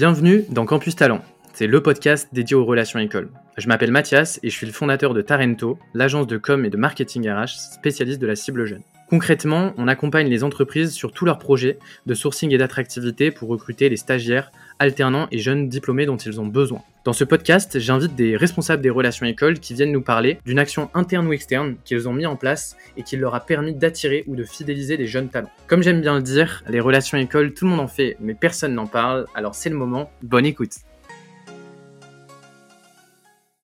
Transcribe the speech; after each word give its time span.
Bienvenue 0.00 0.46
dans 0.48 0.64
Campus 0.64 0.96
Talent. 0.96 1.20
C'est 1.52 1.66
le 1.66 1.82
podcast 1.82 2.30
dédié 2.32 2.56
aux 2.56 2.64
relations 2.64 2.98
écoles. 2.98 3.28
Je 3.58 3.68
m'appelle 3.68 3.90
Mathias 3.90 4.40
et 4.42 4.48
je 4.48 4.56
suis 4.56 4.66
le 4.66 4.72
fondateur 4.72 5.12
de 5.12 5.20
Tarento, 5.20 5.78
l'agence 5.92 6.26
de 6.26 6.38
com 6.38 6.64
et 6.64 6.70
de 6.70 6.78
marketing 6.78 7.28
RH 7.28 7.74
spécialiste 7.74 8.18
de 8.18 8.26
la 8.26 8.34
cible 8.34 8.64
jeune. 8.64 8.80
Concrètement, 9.10 9.74
on 9.76 9.88
accompagne 9.88 10.28
les 10.28 10.44
entreprises 10.44 10.92
sur 10.92 11.10
tous 11.10 11.24
leurs 11.24 11.40
projets 11.40 11.80
de 12.06 12.14
sourcing 12.14 12.54
et 12.54 12.58
d'attractivité 12.58 13.32
pour 13.32 13.48
recruter 13.48 13.88
les 13.88 13.96
stagiaires, 13.96 14.52
alternants 14.78 15.26
et 15.32 15.38
jeunes 15.38 15.68
diplômés 15.68 16.06
dont 16.06 16.16
ils 16.16 16.40
ont 16.40 16.46
besoin. 16.46 16.80
Dans 17.04 17.12
ce 17.12 17.24
podcast, 17.24 17.80
j'invite 17.80 18.14
des 18.14 18.36
responsables 18.36 18.84
des 18.84 18.88
relations 18.88 19.26
écoles 19.26 19.58
qui 19.58 19.74
viennent 19.74 19.90
nous 19.90 20.00
parler 20.00 20.38
d'une 20.46 20.60
action 20.60 20.90
interne 20.94 21.26
ou 21.26 21.32
externe 21.32 21.74
qu'ils 21.84 22.08
ont 22.08 22.12
mis 22.12 22.24
en 22.24 22.36
place 22.36 22.76
et 22.96 23.02
qui 23.02 23.16
leur 23.16 23.34
a 23.34 23.40
permis 23.40 23.74
d'attirer 23.74 24.22
ou 24.28 24.36
de 24.36 24.44
fidéliser 24.44 24.96
des 24.96 25.08
jeunes 25.08 25.28
talents. 25.28 25.50
Comme 25.66 25.82
j'aime 25.82 26.02
bien 26.02 26.14
le 26.14 26.22
dire, 26.22 26.62
les 26.68 26.78
relations 26.78 27.18
écoles, 27.18 27.52
tout 27.52 27.64
le 27.64 27.72
monde 27.72 27.80
en 27.80 27.88
fait, 27.88 28.16
mais 28.20 28.34
personne 28.34 28.74
n'en 28.74 28.86
parle, 28.86 29.26
alors 29.34 29.56
c'est 29.56 29.70
le 29.70 29.76
moment. 29.76 30.12
Bonne 30.22 30.46
écoute. 30.46 30.74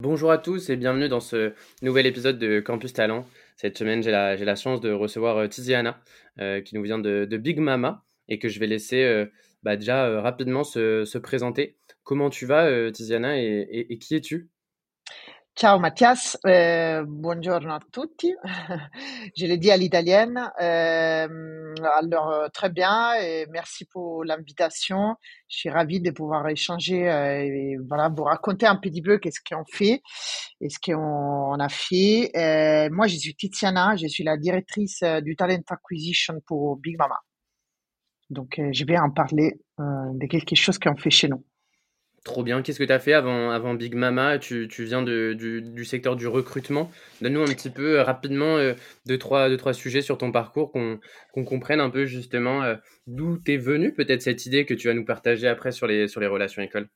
Bonjour 0.02 0.32
à 0.32 0.38
tous 0.38 0.70
et 0.70 0.76
bienvenue 0.76 1.08
dans 1.08 1.20
ce 1.20 1.52
nouvel 1.82 2.06
épisode 2.06 2.38
de 2.38 2.58
Campus 2.58 2.92
Talent. 2.92 3.24
Cette 3.56 3.78
semaine, 3.78 4.02
j'ai 4.02 4.10
la, 4.10 4.54
chance 4.54 4.82
de 4.82 4.92
recevoir 4.92 5.38
euh, 5.38 5.48
Tiziana, 5.48 5.98
euh, 6.40 6.60
qui 6.60 6.74
nous 6.74 6.82
vient 6.82 6.98
de, 6.98 7.36
Big 7.38 7.58
Mama, 7.58 8.04
et 8.28 8.38
que 8.38 8.48
je 8.50 8.60
vais 8.60 8.66
laisser 8.66 9.02
euh, 9.02 9.26
bah, 9.62 9.76
déjà 9.76 10.20
rapidement 10.20 10.62
se, 10.62 11.06
se, 11.06 11.16
présenter. 11.16 11.78
Comment 12.04 12.28
tu 12.28 12.44
vas, 12.44 12.92
Tiziana, 12.92 13.40
et, 13.40 13.98
qui 13.98 14.14
es-tu? 14.14 14.50
Ciao 15.58 15.78
Mathias, 15.78 16.38
eh, 16.42 17.02
buongiorno 17.06 17.72
a 17.72 17.80
tutti. 17.88 18.30
Je 19.32 19.46
l'ai 19.46 19.56
dit 19.56 19.70
à 19.70 19.78
l'italienne. 19.78 20.52
Eh, 20.60 21.26
alors 21.82 22.50
très 22.52 22.68
bien 22.68 23.14
merci 23.48 23.86
pour 23.86 24.22
l'invitation. 24.22 25.16
Je 25.48 25.56
suis 25.56 25.70
ravie 25.70 26.02
de 26.02 26.10
pouvoir 26.10 26.46
échanger 26.46 27.04
et 27.06 27.78
voilà 27.88 28.10
vous 28.10 28.24
raconter 28.24 28.66
un 28.66 28.76
petit 28.76 29.00
peu 29.00 29.16
qu'est-ce 29.16 29.40
qu'on 29.40 29.64
fait 29.64 30.02
et 30.60 30.68
ce 30.68 30.78
qu'on 30.78 31.58
a 31.58 31.68
fait. 31.70 32.30
Eh, 32.34 32.90
moi 32.90 33.06
je 33.06 33.16
suis 33.16 33.34
Tiziana, 33.34 33.96
je 33.96 34.08
suis 34.08 34.24
la 34.24 34.36
directrice 34.36 35.02
du 35.22 35.36
talent 35.36 35.62
acquisition 35.70 36.38
pour 36.46 36.76
Big 36.76 36.98
Mama. 36.98 37.18
Donc 38.28 38.60
je 38.60 38.84
vais 38.84 38.98
en 38.98 39.10
parler 39.10 39.58
de 39.78 40.26
quelque 40.26 40.54
chose 40.54 40.78
qu'on 40.78 40.96
fait 40.96 41.08
chez 41.08 41.28
nous. 41.28 41.42
Trop 42.26 42.42
bien. 42.42 42.60
Qu'est-ce 42.60 42.80
que 42.80 42.84
tu 42.84 42.92
as 42.92 42.98
fait 42.98 43.12
avant, 43.12 43.52
avant 43.52 43.74
Big 43.74 43.94
Mama? 43.94 44.38
Tu, 44.38 44.66
tu, 44.66 44.82
viens 44.82 45.00
du, 45.00 45.36
du, 45.36 45.84
secteur 45.84 46.16
du 46.16 46.26
recrutement. 46.26 46.90
Donne-nous 47.22 47.42
un 47.42 47.54
petit 47.54 47.70
peu 47.70 48.00
euh, 48.00 48.02
rapidement 48.02 48.56
euh, 48.56 48.74
deux, 49.06 49.16
trois, 49.16 49.48
deux, 49.48 49.56
trois 49.56 49.72
sujets 49.72 50.02
sur 50.02 50.18
ton 50.18 50.32
parcours, 50.32 50.72
qu'on 50.72 50.98
comprenne 51.44 51.78
un 51.78 51.88
peu 51.88 52.04
justement 52.04 52.64
euh, 52.64 52.74
d'où 53.06 53.38
t'es 53.38 53.56
venu, 53.56 53.94
peut-être 53.94 54.22
cette 54.22 54.44
idée 54.44 54.66
que 54.66 54.74
tu 54.74 54.88
vas 54.88 54.94
nous 54.94 55.04
partager 55.04 55.46
après 55.46 55.70
sur 55.70 55.86
les, 55.86 56.08
sur 56.08 56.20
les 56.20 56.26
relations 56.26 56.62
écoles. 56.62 56.88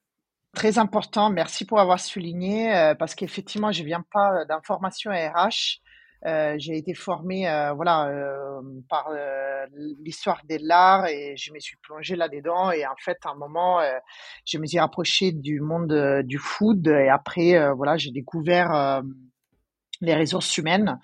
Très 0.53 0.81
important. 0.81 1.31
Merci 1.31 1.65
pour 1.65 1.79
avoir 1.79 2.01
souligné, 2.01 2.93
parce 2.99 3.15
qu'effectivement, 3.15 3.71
je 3.71 3.85
viens 3.85 4.05
pas 4.13 4.45
d'information 4.47 5.13
RH. 5.13 5.79
Euh, 6.27 6.55
j'ai 6.59 6.77
été 6.77 6.93
formée 6.93 7.49
euh, 7.49 7.73
voilà 7.73 8.09
euh, 8.09 8.61
par 8.91 9.09
euh, 9.09 9.67
l'histoire 10.05 10.43
de 10.49 10.59
l'art 10.61 11.07
et 11.07 11.35
je 11.37 11.53
me 11.53 11.59
suis 11.59 11.77
plongée 11.83 12.17
là-dedans. 12.17 12.71
Et 12.73 12.87
en 12.87 12.97
fait 12.99 13.17
à 13.25 13.31
un 13.31 13.37
moment 13.37 13.81
euh, 13.81 13.91
je 14.47 14.59
me 14.59 14.67
suis 14.67 14.79
rapprochée 14.79 15.33
du 15.33 15.61
monde 15.61 15.93
euh, 15.93 16.23
du 16.23 16.39
food 16.39 16.87
et 16.89 17.09
après 17.09 17.73
voilà 17.75 17.97
j'ai 17.97 18.11
découvert 18.11 19.03
les 20.03 20.15
ressources 20.15 20.57
humaines. 20.59 20.99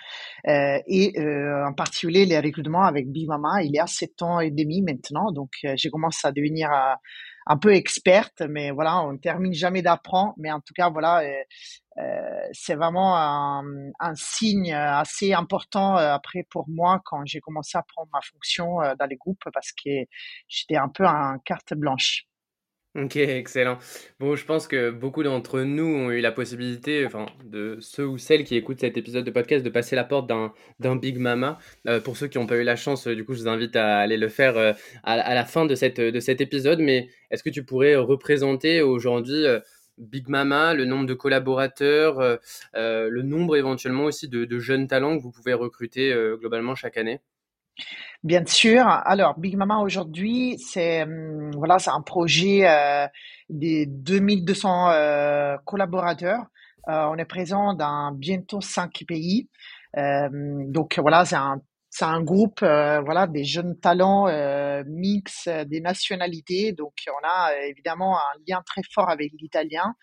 Et 0.46 1.14
en 1.66 1.72
particulier 1.72 2.26
les 2.26 2.38
recrutements 2.38 2.84
avec 2.84 3.10
Bimama 3.10 3.62
il 3.62 3.72
y 3.72 3.78
a 3.78 3.86
sept 3.86 4.22
ans 4.22 4.40
et 4.40 4.50
demi 4.50 4.82
maintenant. 4.82 5.32
Donc 5.32 5.50
j'ai 5.62 5.90
commencé 5.90 6.26
à 6.26 6.32
devenir 6.32 6.70
un 7.46 7.56
peu 7.56 7.74
experte, 7.74 8.42
mais 8.48 8.70
voilà, 8.72 9.02
on 9.02 9.12
ne 9.12 9.18
termine 9.18 9.54
jamais 9.54 9.82
d'apprendre. 9.82 10.34
Mais 10.36 10.50
en 10.50 10.60
tout 10.60 10.74
cas, 10.74 10.90
voilà, 10.90 11.20
euh, 11.20 11.28
euh, 11.28 11.85
c'est 12.52 12.74
vraiment 12.74 13.16
un, 13.16 14.14
signe 14.14 14.72
assez 14.72 15.32
important 15.32 15.96
euh, 15.96 16.12
après 16.12 16.46
pour 16.50 16.68
moi 16.68 17.00
quand 17.04 17.24
j'ai 17.24 17.40
commencé 17.40 17.76
à 17.78 17.82
prendre 17.82 18.08
ma 18.12 18.20
fonction 18.20 18.80
euh, 18.82 18.94
dans 18.98 19.06
les 19.06 19.16
groupes 19.16 19.42
parce 19.52 19.72
que 19.72 19.90
j'étais 20.48 20.76
un 20.76 20.88
peu 20.88 21.06
en 21.06 21.38
carte 21.44 21.74
blanche. 21.74 22.26
Ok, 22.96 23.16
excellent. 23.16 23.76
Bon, 24.18 24.36
je 24.36 24.44
pense 24.46 24.66
que 24.66 24.90
beaucoup 24.90 25.22
d'entre 25.22 25.60
nous 25.60 25.84
ont 25.84 26.10
eu 26.10 26.20
la 26.22 26.32
possibilité, 26.32 27.04
enfin, 27.04 27.26
de 27.44 27.76
ceux 27.80 28.06
ou 28.06 28.16
celles 28.16 28.44
qui 28.44 28.56
écoutent 28.56 28.80
cet 28.80 28.96
épisode 28.96 29.24
de 29.24 29.30
podcast, 29.30 29.62
de 29.62 29.68
passer 29.68 29.94
la 29.96 30.04
porte 30.04 30.26
d'un, 30.26 30.96
Big 30.96 31.18
Mama. 31.18 31.58
Euh, 31.86 32.00
pour 32.00 32.16
ceux 32.16 32.26
qui 32.28 32.38
n'ont 32.38 32.46
pas 32.46 32.56
eu 32.56 32.62
la 32.62 32.76
chance, 32.76 33.06
du 33.06 33.22
coup, 33.26 33.34
je 33.34 33.40
vous 33.40 33.48
invite 33.48 33.76
à 33.76 33.98
aller 33.98 34.16
le 34.16 34.28
faire 34.30 34.56
euh, 34.56 34.72
à, 35.02 35.34
la 35.34 35.44
fin 35.44 35.66
de, 35.66 35.74
cette, 35.74 36.00
de 36.00 36.20
cet 36.20 36.40
épisode. 36.40 36.78
Mais 36.80 37.10
est-ce 37.30 37.42
que 37.42 37.50
tu 37.50 37.64
pourrais 37.64 37.96
représenter 37.96 38.80
aujourd'hui 38.80 39.44
euh, 39.44 39.60
Big 39.98 40.28
Mama, 40.28 40.74
le 40.74 40.84
nombre 40.84 41.06
de 41.06 41.14
collaborateurs, 41.14 42.20
euh, 42.20 42.36
euh, 42.74 43.08
le 43.10 43.22
nombre 43.22 43.56
éventuellement 43.56 44.04
aussi 44.04 44.28
de, 44.28 44.58
jeunes 44.58 44.86
talents 44.86 45.16
que 45.16 45.22
vous 45.22 45.30
pouvez 45.30 45.54
recruter 45.54 46.12
euh, 46.12 46.36
globalement 46.36 46.74
chaque 46.74 46.96
année? 46.96 47.20
Bien 48.24 48.44
sûr. 48.46 48.86
Alors, 48.86 49.38
Big 49.38 49.56
Mama 49.56 49.78
aujourd'hui, 49.78 50.58
c'est 50.58 51.02
hum, 51.02 51.50
voilà, 51.52 51.78
c'est 51.78 51.90
un 51.90 52.00
projet 52.00 52.66
des 53.48 53.86
2200 53.86 54.90
euh, 54.90 55.56
collaborateurs. 55.64 56.46
On 56.88 57.16
est 57.16 57.24
présent 57.24 57.74
dans 57.74 58.12
bientôt 58.12 58.60
cinq 58.60 59.04
pays. 59.08 59.48
donc 59.94 60.98
voilà, 60.98 61.24
c'est 61.24 61.36
un 61.36 61.60
c'est 61.98 62.04
un 62.04 62.22
groupe 62.22 62.60
voilà 62.60 63.26
des 63.26 63.44
jeunes 63.44 63.78
talents 63.80 64.26
mix 64.86 65.48
des 65.48 65.80
nationalités. 65.80 66.72
Donc 66.72 66.92
on 67.08 67.26
a 67.26 67.54
évidemment 67.68 68.18
un 68.18 68.38
lien 68.46 68.62
très 68.66 68.82
fort 68.92 69.08
avec 69.08 69.32
l'italien. 69.40 69.94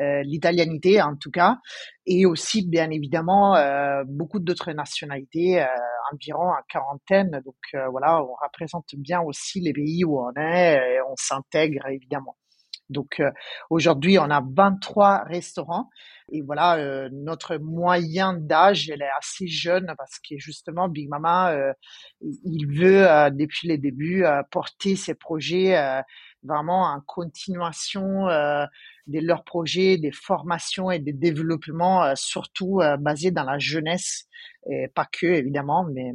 Euh, 0.00 0.22
l'italianité 0.24 1.00
en 1.00 1.14
tout 1.14 1.30
cas, 1.30 1.58
et 2.04 2.26
aussi 2.26 2.66
bien 2.66 2.90
évidemment 2.90 3.54
euh, 3.54 4.02
beaucoup 4.08 4.40
d'autres 4.40 4.72
nationalités, 4.72 5.62
euh, 5.62 5.66
environ 6.12 6.48
une 6.48 6.64
quarantaine. 6.68 7.40
Donc 7.44 7.54
voilà, 7.90 8.20
on 8.20 8.34
représente 8.42 8.88
bien 8.96 9.20
aussi 9.20 9.60
les 9.60 9.72
pays 9.72 10.04
où 10.04 10.18
on 10.18 10.32
est, 10.36 10.74
et 10.74 11.00
on 11.08 11.14
s'intègre 11.16 11.86
évidemment. 11.86 12.36
Donc 12.90 13.22
aujourd'hui, 13.70 14.18
on 14.18 14.30
a 14.30 14.42
23 14.42 15.24
restaurants. 15.24 15.88
Et 16.32 16.40
voilà, 16.42 16.78
euh, 16.78 17.08
notre 17.12 17.56
moyen 17.58 18.32
d'âge, 18.32 18.88
elle 18.88 19.02
est 19.02 19.10
assez 19.18 19.46
jeune 19.46 19.92
parce 19.98 20.18
que 20.18 20.38
justement, 20.38 20.88
Big 20.88 21.08
Mama, 21.08 21.52
euh, 21.52 21.72
il 22.22 22.66
veut 22.66 23.10
euh, 23.10 23.30
depuis 23.30 23.68
les 23.68 23.78
débuts 23.78 24.24
porter 24.50 24.96
ses 24.96 25.14
projets 25.14 25.76
vraiment 26.42 26.84
en 26.84 27.00
continuation 27.00 28.26
de 28.26 29.20
leurs 29.20 29.44
projets, 29.44 29.98
des 29.98 30.12
formations 30.12 30.90
et 30.90 30.98
des 30.98 31.12
développements, 31.12 32.14
surtout 32.16 32.80
basés 33.00 33.30
dans 33.30 33.44
la 33.44 33.58
jeunesse, 33.58 34.26
et 34.70 34.88
pas 34.94 35.06
que 35.06 35.26
évidemment, 35.26 35.86
mais 35.92 36.12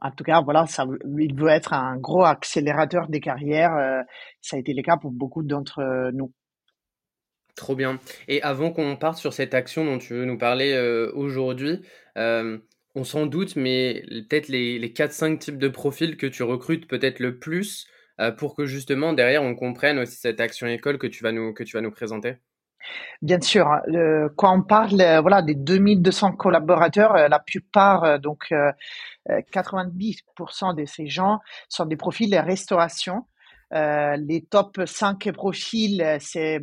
en 0.00 0.10
tout 0.10 0.24
cas, 0.24 0.40
voilà, 0.42 0.66
ça, 0.66 0.86
il 1.18 1.34
veut 1.34 1.48
être 1.48 1.72
un 1.72 1.96
gros 1.96 2.24
accélérateur 2.24 3.08
des 3.08 3.20
carrières. 3.20 4.04
ça 4.40 4.56
a 4.56 4.60
été 4.60 4.74
le 4.74 4.82
cas 4.82 4.96
pour 4.96 5.10
beaucoup 5.10 5.42
d'entre 5.42 6.10
nous. 6.12 6.32
Trop 7.58 7.74
bien. 7.74 7.98
Et 8.28 8.40
avant 8.42 8.70
qu'on 8.70 8.96
parte 8.96 9.18
sur 9.18 9.32
cette 9.32 9.52
action 9.52 9.84
dont 9.84 9.98
tu 9.98 10.14
veux 10.14 10.24
nous 10.24 10.38
parler 10.38 10.72
euh, 10.74 11.10
aujourd'hui, 11.14 11.80
euh, 12.16 12.56
on 12.94 13.02
s'en 13.02 13.26
doute, 13.26 13.56
mais 13.56 14.04
peut-être 14.08 14.46
les, 14.46 14.78
les 14.78 14.90
4-5 14.90 15.38
types 15.38 15.58
de 15.58 15.66
profils 15.66 16.16
que 16.16 16.28
tu 16.28 16.44
recrutes 16.44 16.86
peut-être 16.86 17.18
le 17.18 17.40
plus 17.40 17.88
euh, 18.20 18.30
pour 18.30 18.54
que 18.54 18.64
justement 18.64 19.12
derrière 19.12 19.42
on 19.42 19.56
comprenne 19.56 19.98
aussi 19.98 20.14
cette 20.16 20.40
action 20.40 20.68
école 20.68 20.98
que 20.98 21.08
tu 21.08 21.24
vas 21.24 21.32
nous, 21.32 21.52
que 21.52 21.64
tu 21.64 21.76
vas 21.76 21.80
nous 21.80 21.90
présenter. 21.90 22.36
Bien 23.22 23.40
sûr, 23.40 23.68
le, 23.86 24.28
quand 24.36 24.56
on 24.56 24.62
parle 24.62 25.02
voilà 25.20 25.42
des 25.42 25.54
2200 25.54 26.32
collaborateurs, 26.32 27.14
la 27.28 27.38
plupart 27.38 28.18
donc 28.20 28.52
90% 29.28 30.74
de 30.74 30.84
ces 30.84 31.08
gens 31.08 31.40
sont 31.68 31.84
des 31.86 31.96
profils 31.96 32.30
de 32.30 32.36
restauration. 32.36 33.26
les 33.72 34.46
top 34.50 34.80
5 34.86 35.32
profils, 35.32 36.16
c'est 36.20 36.60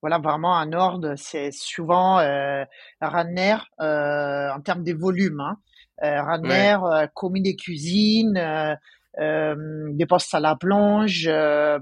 voilà, 0.00 0.18
vraiment 0.18 0.56
un 0.56 0.72
ordre, 0.72 1.14
c'est 1.16 1.50
souvent 1.50 2.20
euh, 2.20 2.64
Ranner 3.00 3.56
euh, 3.80 4.50
en 4.50 4.60
termes 4.60 4.84
de 4.84 4.92
volume. 4.92 5.40
Hein. 5.40 5.56
Euh, 6.04 6.22
Ranner, 6.22 6.76
ouais. 6.76 7.04
euh, 7.04 7.06
commis 7.12 7.42
des 7.42 7.56
cuisines, 7.56 8.36
euh, 8.36 8.72
euh, 8.72 8.76
des 9.16 10.06
postes 10.06 10.34
à 10.34 10.40
la 10.40 10.54
plonge, 10.56 11.26
euh, 11.26 11.78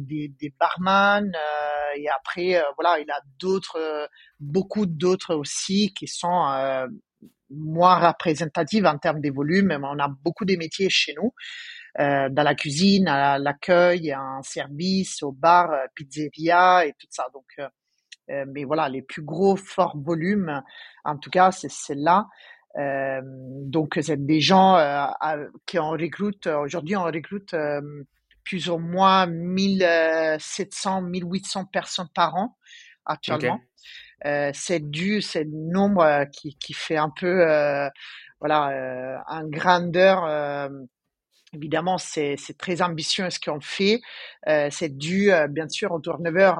des, 0.00 0.28
des 0.28 0.52
barman, 0.58 1.32
et 1.96 2.08
après, 2.08 2.62
voilà, 2.76 2.98
il 2.98 3.10
a 3.10 3.20
d'autres, 3.38 4.08
beaucoup 4.40 4.86
d'autres 4.86 5.34
aussi 5.34 5.92
qui 5.94 6.06
sont 6.06 6.88
moins 7.50 8.08
représentatives 8.08 8.86
en 8.86 8.98
termes 8.98 9.20
de 9.20 9.30
volume, 9.30 9.66
mais 9.68 9.76
on 9.82 9.98
a 9.98 10.08
beaucoup 10.08 10.44
de 10.44 10.56
métiers 10.56 10.90
chez 10.90 11.14
nous. 11.14 11.32
Euh, 12.00 12.28
dans 12.28 12.42
la 12.42 12.56
cuisine, 12.56 13.06
à 13.06 13.38
l'accueil, 13.38 14.12
en 14.16 14.42
service, 14.42 15.22
au 15.22 15.30
bar, 15.30 15.70
euh, 15.70 15.86
pizzeria 15.94 16.86
et 16.86 16.92
tout 16.92 17.06
ça. 17.08 17.28
Donc, 17.32 17.44
euh, 17.60 17.68
euh, 18.30 18.44
mais 18.48 18.64
voilà, 18.64 18.88
les 18.88 19.02
plus 19.02 19.22
gros 19.22 19.54
forts 19.54 19.96
volumes, 19.96 20.60
en 21.04 21.16
tout 21.18 21.30
cas, 21.30 21.52
c'est 21.52 21.70
celle-là. 21.70 22.26
Donc, 22.76 23.98
c'est 24.02 24.24
des 24.24 24.40
gens 24.40 24.76
qui 25.66 25.78
on 25.78 25.90
recrute. 25.90 26.46
Aujourd'hui, 26.46 26.96
on 26.96 27.04
recrute 27.04 27.54
plus 28.44 28.68
ou 28.68 28.78
moins 28.78 29.26
1700, 29.26 31.02
1800 31.02 31.64
personnes 31.66 32.08
par 32.14 32.36
an 32.36 32.56
actuellement. 33.06 33.60
Euh, 34.26 34.50
c'est 34.54 34.80
dû, 34.80 35.20
c'est 35.20 35.44
le 35.44 35.50
nombre 35.50 36.02
euh, 36.02 36.24
qui, 36.24 36.56
qui 36.56 36.72
fait 36.72 36.96
un 36.96 37.10
peu, 37.10 37.50
euh, 37.50 37.88
voilà, 38.40 38.70
euh, 38.70 39.18
un 39.26 39.46
grandeur. 39.46 40.24
Euh, 40.24 40.68
évidemment, 41.52 41.98
c'est, 41.98 42.36
c'est 42.38 42.56
très 42.56 42.80
ambitieux 42.80 43.28
ce 43.30 43.38
qu'on 43.38 43.60
fait. 43.60 44.00
c'est 44.46 44.96
dû, 44.96 45.30
bien 45.50 45.68
sûr, 45.68 45.92
au 45.92 46.00
turnover 46.00 46.54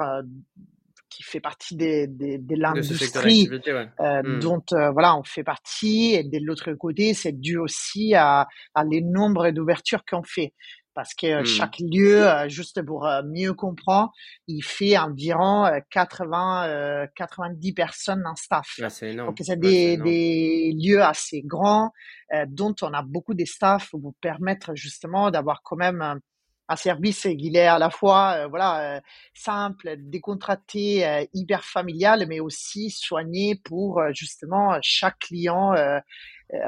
qui 1.15 1.23
fait 1.23 1.41
partie 1.41 1.77
des, 1.77 2.07
des, 2.07 2.39
de 2.39 2.57
l'industrie 2.57 3.49
euh, 3.51 4.23
hmm. 4.23 4.41
dont 4.41 4.65
euh, 4.73 4.91
voilà 4.91 5.17
on 5.17 5.23
fait 5.23 5.45
partie 5.45 6.15
et 6.15 6.25
de 6.25 6.39
l'autre 6.45 6.73
côté 6.73 7.15
c'est 7.15 7.39
dû 7.39 7.59
aussi 7.59 8.15
à, 8.15 8.47
à 8.75 8.85
les 8.85 9.01
nombres 9.01 9.51
d'ouvertures 9.51 10.05
qu'on 10.05 10.23
fait. 10.23 10.53
Parce 10.95 11.13
que 11.15 11.43
hmm. 11.43 11.45
chaque 11.45 11.79
lieu 11.81 12.25
juste 12.49 12.81
pour 12.83 13.09
mieux 13.25 13.53
comprendre 13.53 14.13
il 14.47 14.63
fait 14.63 14.97
environ 14.97 15.69
80 15.91 17.07
90 17.15 17.73
personnes 17.73 18.25
en 18.27 18.37
staff. 18.37 18.81
Ah, 18.81 18.89
donc 19.17 19.39
c'est 19.41 19.59
des, 19.59 19.97
des 19.97 20.73
lieux 20.77 21.03
assez 21.03 21.43
grands 21.43 21.91
euh, 22.33 22.47
dont 22.49 22.75
on 22.83 22.93
a 22.93 23.03
beaucoup 23.03 23.35
de 23.35 23.45
staff 23.45 23.91
pour 23.91 24.15
permettre 24.21 24.75
justement 24.75 25.31
d'avoir 25.31 25.63
quand 25.63 25.77
même 25.77 26.21
un 26.69 26.77
service 26.77 27.23
qui 27.23 27.53
est 27.55 27.67
à 27.67 27.79
la 27.79 27.91
fois 27.91 28.37
euh, 28.37 28.47
voilà 28.49 28.97
euh, 28.97 29.01
simple, 29.35 29.97
décontracté, 29.99 31.07
euh, 31.07 31.25
hyper 31.33 31.65
familial, 31.65 32.27
mais 32.29 32.41
aussi 32.41 32.91
soigné 32.91 33.61
pour 33.65 34.01
justement 34.13 34.79
chaque 34.83 35.19
client 35.19 35.75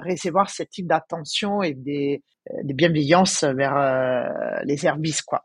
recevoir 0.04 0.50
ce 0.50 0.62
type 0.62 0.86
d'attention 0.86 1.62
et 1.62 1.74
des, 1.74 2.22
des 2.62 2.74
bienveillances 2.74 3.44
vers 3.44 4.62
les 4.64 4.76
services 4.76 5.22
quoi. 5.22 5.44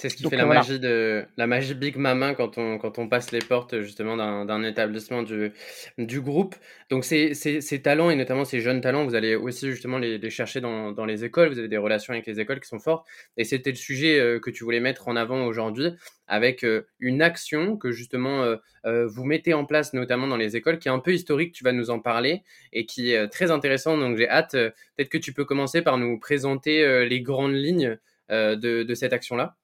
C'est 0.00 0.08
ce 0.08 0.16
qui 0.16 0.26
fait 0.30 0.36
la 0.36 0.46
magie 0.46 0.80
de 0.80 1.26
la 1.36 1.46
magie 1.46 1.74
Big 1.74 1.96
Mama 1.96 2.34
quand 2.34 2.56
on 2.56 2.78
quand 2.78 2.98
on 2.98 3.06
passe 3.06 3.32
les 3.32 3.40
portes 3.40 3.82
justement 3.82 4.16
d'un 4.16 4.62
établissement 4.64 5.22
du 5.22 5.52
du 5.98 6.22
groupe. 6.22 6.54
Donc 6.88 7.04
ces, 7.04 7.34
ces, 7.34 7.60
ces, 7.60 7.82
talents 7.82 8.08
et 8.08 8.16
notamment 8.16 8.46
ces 8.46 8.60
jeunes 8.60 8.80
talents, 8.80 9.04
vous 9.04 9.14
allez 9.14 9.34
aussi 9.34 9.70
justement 9.70 9.98
les, 9.98 10.16
les 10.16 10.30
chercher 10.30 10.62
dans, 10.62 10.92
dans, 10.92 11.04
les 11.04 11.26
écoles. 11.26 11.50
Vous 11.50 11.58
avez 11.58 11.68
des 11.68 11.76
relations 11.76 12.14
avec 12.14 12.26
les 12.26 12.40
écoles 12.40 12.60
qui 12.60 12.68
sont 12.68 12.78
fortes. 12.78 13.06
Et 13.36 13.44
c'était 13.44 13.68
le 13.68 13.76
sujet 13.76 14.18
euh, 14.18 14.40
que 14.40 14.48
tu 14.50 14.64
voulais 14.64 14.80
mettre 14.80 15.06
en 15.06 15.16
avant 15.16 15.44
aujourd'hui 15.44 15.90
avec 16.26 16.64
euh, 16.64 16.86
une 16.98 17.20
action 17.20 17.76
que 17.76 17.92
justement 17.92 18.56
euh, 18.86 19.06
vous 19.06 19.24
mettez 19.24 19.52
en 19.52 19.66
place 19.66 19.92
notamment 19.92 20.26
dans 20.26 20.38
les 20.38 20.56
écoles 20.56 20.78
qui 20.78 20.88
est 20.88 20.92
un 20.92 20.98
peu 20.98 21.12
historique. 21.12 21.52
Tu 21.52 21.62
vas 21.62 21.72
nous 21.72 21.90
en 21.90 22.00
parler 22.00 22.42
et 22.72 22.86
qui 22.86 23.12
est 23.12 23.28
très 23.28 23.50
intéressant. 23.50 23.98
Donc 23.98 24.16
j'ai 24.16 24.30
hâte. 24.30 24.52
Peut-être 24.52 25.10
que 25.10 25.18
tu 25.18 25.34
peux 25.34 25.44
commencer 25.44 25.82
par 25.82 25.98
nous 25.98 26.18
présenter 26.18 27.04
les 27.06 27.20
grandes 27.20 27.54
lignes 27.54 27.98
de, 28.30 28.54
de 28.54 28.94
cette 28.94 29.12
action 29.12 29.36
là. 29.36 29.56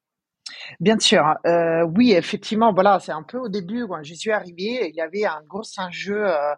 Bien 0.81 0.99
sûr, 0.99 1.25
euh, 1.47 1.85
oui, 1.97 2.13
effectivement, 2.13 2.73
voilà, 2.73 3.01
c'est 3.01 3.13
un 3.13 3.23
peu 3.23 3.39
au 3.39 3.49
début 3.49 3.87
quand 3.87 4.03
je 4.03 4.15
suis 4.15 4.33
arrivé, 4.33 4.89
il 4.89 4.95
y 4.95 5.01
avait 5.01 5.25
un 5.25 5.43
gros 5.47 5.63
enjeu 5.79 6.27
euh, 6.27 6.55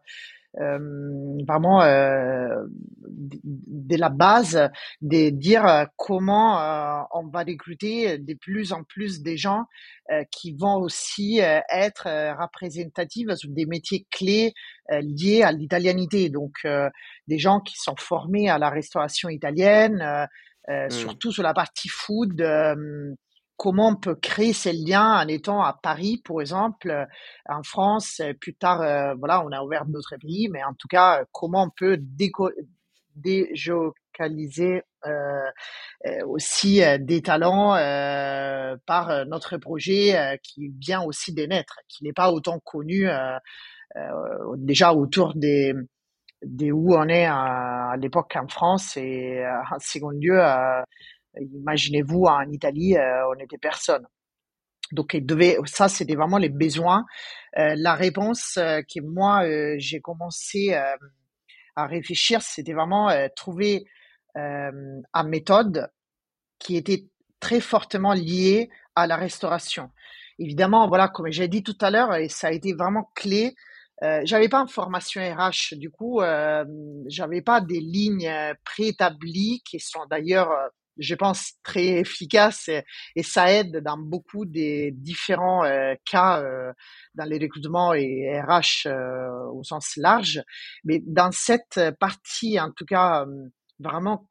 euh, 0.60 1.36
vraiment 1.46 1.82
euh, 1.82 2.64
de 3.06 3.96
la 3.96 4.08
base 4.08 4.70
de 5.02 5.28
dire 5.28 5.66
euh, 5.66 5.84
comment 5.96 6.58
euh, 6.60 7.02
on 7.12 7.26
va 7.28 7.40
recruter 7.40 8.18
de 8.18 8.34
plus 8.34 8.72
en 8.72 8.82
plus 8.82 9.22
des 9.22 9.36
gens 9.36 9.64
qui 10.30 10.54
vont 10.54 10.76
aussi 10.76 11.38
être 11.38 12.08
représentatifs 12.40 13.34
sur 13.34 13.50
des 13.50 13.66
métiers 13.66 14.06
clés 14.10 14.54
liés 14.90 15.42
à 15.42 15.52
l'italianité. 15.52 16.30
Donc, 16.30 16.66
des 17.26 17.38
gens 17.38 17.60
qui 17.60 17.76
sont 17.76 17.94
formés 17.98 18.48
à 18.48 18.56
la 18.56 18.70
restauration 18.70 19.28
italienne, 19.28 20.02
mmh. 20.66 20.88
surtout 20.88 21.30
sur 21.30 21.42
la 21.42 21.52
partie 21.52 21.90
food 21.90 22.40
comment 23.58 23.88
on 23.88 23.96
peut 23.96 24.14
créer 24.14 24.54
ces 24.54 24.72
liens 24.72 25.20
en 25.22 25.28
étant 25.28 25.60
à 25.62 25.74
Paris, 25.74 26.22
par 26.24 26.40
exemple, 26.40 26.90
euh, 26.90 27.04
en 27.48 27.62
France. 27.62 28.20
Euh, 28.20 28.32
plus 28.32 28.54
tard, 28.54 28.80
euh, 28.80 29.14
voilà, 29.18 29.44
on 29.44 29.50
a 29.52 29.62
ouvert 29.62 29.84
d'autres 29.84 30.16
pays, 30.16 30.48
mais 30.48 30.64
en 30.64 30.72
tout 30.74 30.88
cas, 30.88 31.24
comment 31.32 31.64
on 31.64 31.70
peut 31.70 31.98
déjocaliser 33.16 34.82
aussi 36.26 36.82
des 37.00 37.22
talents 37.22 37.74
par 38.86 39.26
notre 39.26 39.56
projet 39.56 40.38
qui 40.42 40.72
vient 40.78 41.02
aussi 41.02 41.32
des 41.34 41.48
naître, 41.48 41.78
qui 41.88 42.04
n'est 42.04 42.12
pas 42.12 42.30
autant 42.30 42.60
connu 42.60 43.08
déjà 44.56 44.92
autour 44.92 45.34
des, 45.34 45.74
des 46.42 46.70
où 46.72 46.94
on 46.94 47.08
est 47.08 47.26
à, 47.26 47.90
à 47.90 47.96
l'époque 47.96 48.36
en 48.36 48.46
France 48.48 48.96
et 48.96 49.44
en 49.44 49.78
second 49.80 50.10
lieu 50.10 50.40
Imaginez-vous, 51.40 52.24
en 52.24 52.48
Italie, 52.50 52.96
euh, 52.96 53.28
on 53.28 53.38
était 53.38 53.58
personne. 53.58 54.06
Donc, 54.92 55.14
il 55.14 55.26
devait, 55.26 55.58
ça, 55.66 55.88
c'était 55.88 56.14
vraiment 56.14 56.38
les 56.38 56.48
besoins. 56.48 57.04
Euh, 57.58 57.74
la 57.76 57.94
réponse 57.94 58.56
euh, 58.56 58.80
que 58.82 59.00
moi, 59.00 59.44
j'ai 59.78 60.00
commencé 60.00 60.74
à 61.76 61.86
réfléchir, 61.86 62.42
c'était 62.42 62.72
vraiment 62.72 63.10
trouver 63.36 63.84
une 64.34 65.04
méthode 65.26 65.90
qui 66.58 66.76
était 66.76 67.06
très 67.40 67.60
fortement 67.60 68.14
liée 68.14 68.68
à 68.96 69.06
la 69.06 69.16
restauration. 69.16 69.90
Évidemment, 70.38 70.88
voilà, 70.88 71.08
comme 71.08 71.30
j'ai 71.30 71.48
dit 71.48 71.62
tout 71.62 71.76
à 71.80 71.90
l'heure, 71.90 72.14
et 72.14 72.28
ça 72.28 72.48
a 72.48 72.52
été 72.52 72.72
vraiment 72.72 73.10
clé. 73.14 73.54
J'avais 74.24 74.48
pas 74.48 74.60
une 74.60 74.68
formation 74.68 75.20
RH, 75.20 75.76
du 75.76 75.90
coup, 75.90 76.20
j'avais 77.06 77.42
pas 77.42 77.60
des 77.60 77.80
lignes 77.80 78.32
préétablies 78.64 79.62
qui 79.64 79.78
sont 79.78 80.04
d'ailleurs 80.10 80.50
je 80.98 81.14
pense, 81.14 81.54
très 81.62 81.86
efficace 82.00 82.68
et, 82.68 83.22
ça 83.22 83.52
aide 83.52 83.78
dans 83.78 83.98
beaucoup 83.98 84.44
des 84.44 84.90
différents 84.92 85.64
euh, 85.64 85.94
cas 86.10 86.40
euh, 86.42 86.72
dans 87.14 87.24
les 87.24 87.38
recrutements 87.38 87.94
et 87.94 88.40
RH 88.40 88.86
euh, 88.86 89.28
au 89.52 89.62
sens 89.62 89.96
large. 89.96 90.42
Mais 90.84 91.02
dans 91.06 91.30
cette 91.30 91.80
partie, 92.00 92.58
en 92.58 92.70
tout 92.70 92.84
cas, 92.84 93.26
vraiment 93.78 94.28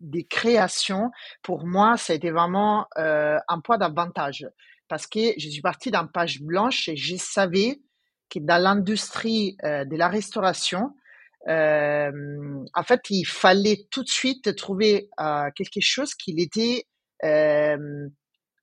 des 0.00 0.24
créations, 0.24 1.10
pour 1.42 1.66
moi, 1.66 1.96
ça 1.96 2.12
a 2.12 2.16
été 2.16 2.30
vraiment 2.30 2.86
un 2.96 3.60
point 3.62 3.78
d'avantage 3.78 4.46
parce 4.88 5.06
que 5.06 5.20
je 5.38 5.48
suis 5.48 5.60
partie 5.60 5.90
d'une 5.90 6.08
page 6.12 6.40
blanche 6.40 6.88
et 6.88 6.96
je 6.96 7.16
savais 7.16 7.80
que 8.28 8.40
dans 8.40 8.60
l'industrie 8.60 9.56
de 9.62 9.96
la 9.96 10.08
restauration, 10.08 10.90
euh, 10.90 10.99
en 11.46 12.82
fait, 12.84 13.00
il 13.10 13.24
fallait 13.24 13.86
tout 13.90 14.02
de 14.02 14.08
suite 14.08 14.54
trouver 14.56 15.08
euh, 15.20 15.50
quelque 15.54 15.80
chose 15.80 16.14
qui 16.14 16.34
était 16.38 16.86
euh, 17.24 18.08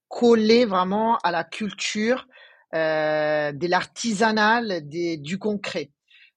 collé 0.08 0.64
vraiment 0.64 1.18
à 1.18 1.30
la 1.30 1.44
culture 1.44 2.26
euh, 2.74 3.52
de 3.52 3.66
l'artisanal, 3.66 4.82
du 4.88 5.38
concret. 5.38 5.90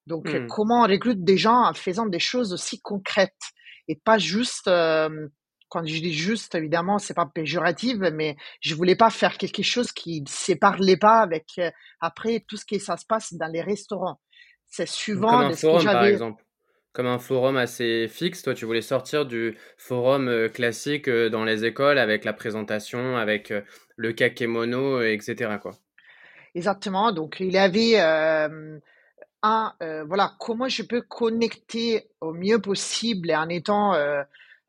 Donc, 0.06 0.28
mmh. 0.28 0.48
comment 0.48 0.82
on 0.82 0.88
recrute 0.88 1.22
des 1.22 1.36
gens 1.36 1.64
en 1.64 1.74
faisant 1.74 2.06
des 2.06 2.18
choses 2.18 2.52
aussi 2.52 2.80
concrètes 2.80 3.52
et 3.88 3.96
pas 3.96 4.18
juste 4.18 4.66
euh, 4.68 5.28
quand 5.68 5.86
je 5.86 6.02
dis 6.02 6.12
juste, 6.12 6.54
évidemment, 6.54 6.98
c'est 6.98 7.14
pas 7.14 7.24
péjoratif, 7.24 7.96
mais 7.96 8.36
je 8.60 8.74
voulais 8.74 8.94
pas 8.94 9.08
faire 9.08 9.38
quelque 9.38 9.62
chose 9.62 9.90
qui 9.90 10.20
ne 10.20 10.28
se 10.28 10.52
parlait 10.52 10.98
pas 10.98 11.20
avec 11.20 11.46
euh, 11.58 11.70
après 11.98 12.44
tout 12.46 12.58
ce 12.58 12.66
qui 12.66 12.78
ça 12.78 12.98
se 12.98 13.06
passe 13.06 13.32
dans 13.32 13.46
les 13.46 13.62
restaurants. 13.62 14.20
C'est 14.72 14.88
suivant 14.88 15.28
Comme 15.28 15.40
un 15.42 15.52
forum, 15.52 15.84
par 15.84 16.04
exemple. 16.06 16.42
Comme 16.94 17.06
un 17.06 17.18
forum 17.18 17.58
assez 17.58 18.08
fixe, 18.08 18.42
toi 18.42 18.54
tu 18.54 18.64
voulais 18.64 18.82
sortir 18.82 19.26
du 19.26 19.56
forum 19.76 20.28
euh, 20.28 20.48
classique 20.48 21.08
euh, 21.08 21.28
dans 21.28 21.44
les 21.44 21.64
écoles 21.66 21.98
avec 21.98 22.24
la 22.24 22.32
présentation, 22.32 23.16
avec 23.16 23.50
euh, 23.50 23.60
le 23.96 24.14
kakémono, 24.14 25.02
etc. 25.02 25.58
Quoi. 25.60 25.72
Exactement. 26.54 27.12
Donc 27.12 27.36
il 27.40 27.52
y 27.52 27.58
avait 27.58 27.98
un, 27.98 29.72
voilà, 30.06 30.32
comment 30.40 30.68
je 30.68 30.82
peux 30.82 31.02
connecter 31.02 32.08
au 32.22 32.32
mieux 32.32 32.58
possible 32.58 33.30
en 33.30 33.48
étant, 33.50 33.94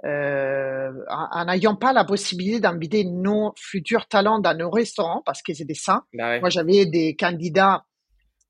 en 0.04 1.46
n'ayant 1.46 1.76
pas 1.76 1.94
la 1.94 2.04
possibilité 2.04 2.60
d'inviter 2.60 3.06
nos 3.06 3.54
futurs 3.58 4.08
talents 4.08 4.40
dans 4.40 4.58
nos 4.58 4.70
restaurants 4.70 5.24
parce 5.26 5.42
que 5.42 5.54
c'était 5.54 5.74
ça. 5.74 6.04
Bah 6.14 6.42
Moi 6.42 6.50
j'avais 6.50 6.86
des 6.86 7.16
candidats 7.16 7.86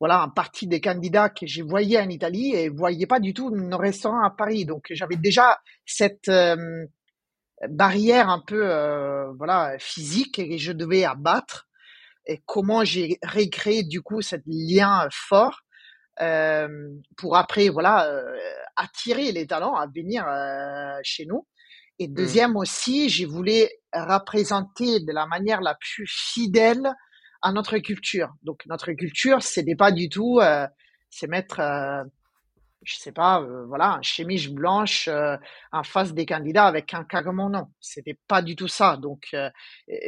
voilà, 0.04 0.26
en 0.26 0.30
partie 0.30 0.68
des 0.68 0.82
candidats 0.82 1.30
que 1.30 1.48
j'ai 1.48 1.62
voyais 1.62 1.98
en 1.98 2.10
Italie 2.10 2.54
et 2.54 2.68
voyaient 2.68 3.08
pas 3.08 3.22
du 3.22 3.34
tout 3.34 3.52
nos 3.52 3.78
restaurants 3.78 4.22
à 4.22 4.32
Paris. 4.32 4.66
Donc 4.66 4.88
j'avais 4.90 5.16
déjà 5.16 5.62
cette 5.86 6.28
euh, 6.28 6.86
barrière 7.70 8.28
un 8.28 8.44
peu 8.46 8.70
euh, 8.70 9.32
voilà 9.38 9.78
physique 9.80 10.36
que 10.36 10.58
je 10.58 10.74
devais 10.74 11.06
abattre. 11.06 11.70
Et 12.26 12.44
comment 12.46 12.84
j'ai 12.84 13.18
recréé 13.24 13.84
du 13.84 14.02
coup 14.02 14.22
ce 14.22 14.36
lien 14.46 15.08
fort 15.10 15.62
euh, 16.20 16.68
pour 17.16 17.38
après 17.38 17.70
voilà 17.70 18.14
attirer 18.76 19.32
les 19.32 19.48
talents 19.48 19.76
à 19.76 19.88
venir 19.88 20.26
chez 21.02 21.26
nous. 21.26 21.48
Et 22.00 22.10
mmh. 22.10 22.14
deuxième 22.14 22.58
aussi, 22.58 23.08
j'ai 23.08 23.26
voulu 23.26 23.70
représenter 23.94 25.00
de 25.00 25.14
la 25.14 25.28
manière 25.28 25.62
la 25.62 25.76
plus 25.76 26.08
fidèle 26.10 26.94
à 27.44 27.52
notre 27.52 27.78
culture. 27.78 28.34
Donc 28.42 28.66
notre 28.66 28.92
culture, 28.94 29.44
c'est 29.44 29.66
pas 29.76 29.92
du 29.92 30.10
tout, 30.10 30.40
euh, 30.42 30.66
c'est 31.10 31.28
mettre 31.28 31.60
euh, 31.60 32.04
je 32.86 32.96
sais 32.96 33.12
pas, 33.12 33.42
euh, 33.42 33.66
voilà, 33.66 33.94
un 33.94 34.02
chemise 34.02 34.50
blanche 34.50 35.08
en 35.72 35.84
face 35.84 36.14
des 36.14 36.26
candidats 36.26 36.66
avec 36.66 36.94
un 36.94 37.06
carrément 37.06 37.50
non. 37.50 37.68
C'était 37.80 38.18
pas 38.28 38.42
du 38.42 38.58
tout 38.58 38.68
ça. 38.68 38.98
Donc, 38.98 39.34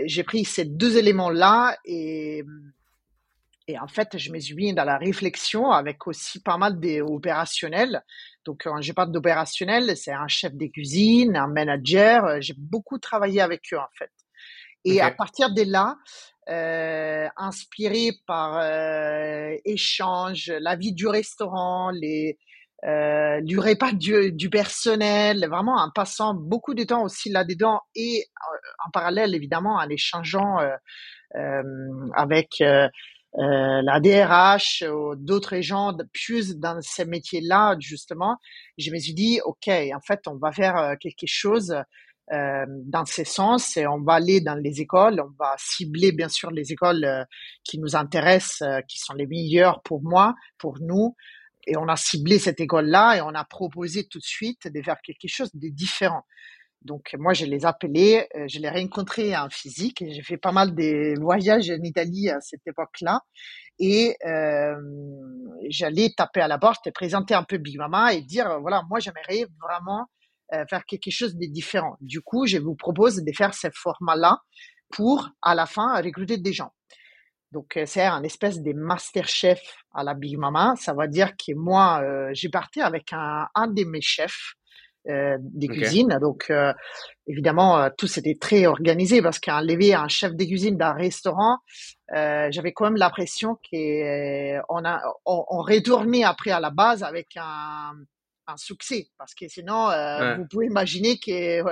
j'ai 0.05 0.23
pris 0.23 0.43
ces 0.43 0.65
deux 0.65 0.97
éléments-là 0.97 1.77
et, 1.85 2.43
et 3.69 3.79
en 3.79 3.87
fait, 3.87 4.17
je 4.17 4.29
me 4.29 4.39
suis 4.39 4.55
mis 4.55 4.73
dans 4.73 4.83
la 4.83 4.97
réflexion 4.97 5.71
avec 5.71 6.05
aussi 6.05 6.41
pas 6.41 6.57
mal 6.57 6.77
d'opérationnels. 6.77 8.03
Donc, 8.43 8.63
quand 8.65 8.81
j'ai 8.81 8.91
pas 8.91 9.05
d'opérationnel, 9.05 9.95
c'est 9.95 10.11
un 10.11 10.27
chef 10.27 10.53
des 10.53 10.69
cuisines, 10.69 11.37
un 11.37 11.47
manager. 11.47 12.41
J'ai 12.41 12.55
beaucoup 12.57 12.99
travaillé 12.99 13.39
avec 13.39 13.71
eux, 13.71 13.79
en 13.79 13.87
fait. 13.97 14.11
Et 14.83 14.99
à 14.99 15.11
partir 15.11 15.53
de 15.53 15.63
là, 15.63 15.97
euh, 16.49 17.27
inspiré 17.37 18.11
par 18.27 18.57
euh, 18.57 19.55
échange, 19.65 20.51
la 20.59 20.75
vie 20.75 20.93
du 20.93 21.07
restaurant, 21.07 21.89
les, 21.89 22.37
euh, 22.85 23.41
du 23.41 23.57
repas 23.57 23.93
du, 23.93 24.31
du, 24.31 24.49
personnel, 24.49 25.47
vraiment 25.49 25.75
en 25.75 25.89
passant 25.89 26.35
beaucoup 26.35 26.75
de 26.75 26.83
temps 26.83 27.03
aussi 27.03 27.31
là-dedans 27.31 27.81
et 27.95 28.25
euh, 28.25 28.57
en 28.85 28.91
parallèle 28.91 29.33
évidemment 29.33 29.75
en 29.75 29.89
échangeant 29.89 30.57
avec 32.13 32.63
la 33.33 33.99
DRH 33.99 34.83
ou 34.83 35.15
d'autres 35.15 35.61
gens 35.61 35.97
plus 36.13 36.57
dans 36.57 36.79
ces 36.81 37.05
métiers-là 37.05 37.75
justement, 37.79 38.37
je 38.77 38.91
me 38.91 38.99
suis 38.99 39.13
dit 39.13 39.39
ok 39.43 39.67
en 39.67 39.99
fait 40.05 40.21
on 40.27 40.37
va 40.37 40.51
faire 40.51 40.95
quelque 41.01 41.25
chose 41.27 41.75
euh, 42.33 42.65
dans 42.67 43.05
ce 43.05 43.23
sens 43.23 43.77
et 43.77 43.85
on 43.87 44.01
va 44.01 44.13
aller 44.13 44.41
dans 44.41 44.55
les 44.55 44.81
écoles, 44.81 45.21
on 45.21 45.33
va 45.37 45.55
cibler 45.57 46.11
bien 46.11 46.29
sûr 46.29 46.51
les 46.51 46.71
écoles 46.71 47.25
qui 47.63 47.79
nous 47.79 47.95
intéressent, 47.95 48.63
qui 48.87 48.97
sont 48.97 49.13
les 49.13 49.27
meilleures 49.27 49.81
pour 49.83 50.01
moi, 50.01 50.35
pour 50.57 50.79
nous, 50.79 51.15
et 51.67 51.77
on 51.77 51.87
a 51.87 51.95
ciblé 51.95 52.39
cette 52.39 52.59
école-là 52.59 53.17
et 53.17 53.21
on 53.21 53.33
a 53.33 53.43
proposé 53.43 54.07
tout 54.07 54.19
de 54.19 54.23
suite 54.23 54.67
de 54.67 54.81
faire 54.81 55.01
quelque 55.01 55.27
chose 55.27 55.49
de 55.53 55.69
différent. 55.69 56.23
Donc 56.81 57.15
moi, 57.17 57.33
je 57.33 57.45
les 57.45 57.65
appelés, 57.65 58.27
euh, 58.35 58.45
je 58.47 58.59
les 58.59 58.69
rencontrés 58.69 59.35
en 59.35 59.49
physique. 59.49 60.03
J'ai 60.07 60.21
fait 60.21 60.37
pas 60.37 60.51
mal 60.51 60.75
de 60.75 61.19
voyages 61.19 61.71
en 61.71 61.81
Italie 61.81 62.29
à 62.29 62.39
cette 62.41 62.65
époque-là. 62.67 63.21
Et 63.79 64.15
euh, 64.25 64.75
j'allais 65.67 66.13
taper 66.15 66.41
à 66.41 66.47
la 66.47 66.59
porte 66.59 66.85
et 66.85 66.91
présenter 66.91 67.33
un 67.33 67.43
peu 67.43 67.57
Big 67.57 67.77
Mama 67.77 68.13
et 68.13 68.21
dire, 68.21 68.59
voilà, 68.61 68.83
moi 68.87 68.99
j'aimerais 68.99 69.47
vraiment 69.59 70.01
euh, 70.01 70.05
faire 70.69 70.85
quelque 70.85 71.11
chose 71.11 71.35
de 71.35 71.45
différent. 71.45 71.97
Du 72.01 72.21
coup, 72.21 72.45
je 72.45 72.57
vous 72.57 72.75
propose 72.75 73.23
de 73.23 73.31
faire 73.35 73.53
ce 73.53 73.67
format-là 73.73 74.39
pour, 74.91 75.29
à 75.41 75.55
la 75.55 75.65
fin, 75.65 75.99
recruter 76.01 76.37
des 76.37 76.53
gens. 76.53 76.71
Donc, 77.51 77.77
euh, 77.77 77.85
c'est 77.85 78.03
un 78.03 78.23
espèce 78.23 78.61
de 78.61 78.73
master 78.73 79.27
chef 79.27 79.61
à 79.93 80.03
la 80.03 80.13
Big 80.13 80.37
Mama. 80.37 80.73
Ça 80.77 80.93
veut 80.93 81.07
dire 81.07 81.31
que 81.37 81.53
moi, 81.55 82.01
euh, 82.03 82.29
j'ai 82.33 82.49
parti 82.49 82.81
avec 82.81 83.13
un, 83.13 83.47
un 83.55 83.67
de 83.67 83.83
mes 83.85 84.01
chefs 84.01 84.55
euh, 85.07 85.37
des 85.39 85.67
cuisines. 85.67 86.17
Donc, 86.19 86.47
euh, 86.49 86.73
évidemment, 87.27 87.79
euh, 87.79 87.89
tout 87.95 88.07
c'était 88.07 88.35
très 88.39 88.65
organisé 88.65 89.21
parce 89.21 89.39
qu'enlever 89.39 89.93
un 89.93 90.07
chef 90.07 90.35
de 90.35 90.43
cuisine 90.43 90.77
d'un 90.77 90.93
restaurant, 90.93 91.59
j'avais 92.11 92.73
quand 92.73 92.85
même 92.85 92.97
l'impression 92.97 93.55
qu'on 93.55 94.85
a, 94.85 95.01
on, 95.25 95.45
on 95.49 95.61
retournait 95.61 96.23
après 96.23 96.51
à 96.51 96.59
la 96.59 96.71
base 96.71 97.03
avec 97.03 97.27
un, 97.37 97.93
un 98.47 98.57
succès 98.57 99.07
parce 99.17 99.33
que 99.33 99.47
sinon, 99.47 99.89
vous 100.37 100.45
pouvez 100.49 100.67
imaginer 100.67 101.17
que 101.17 101.63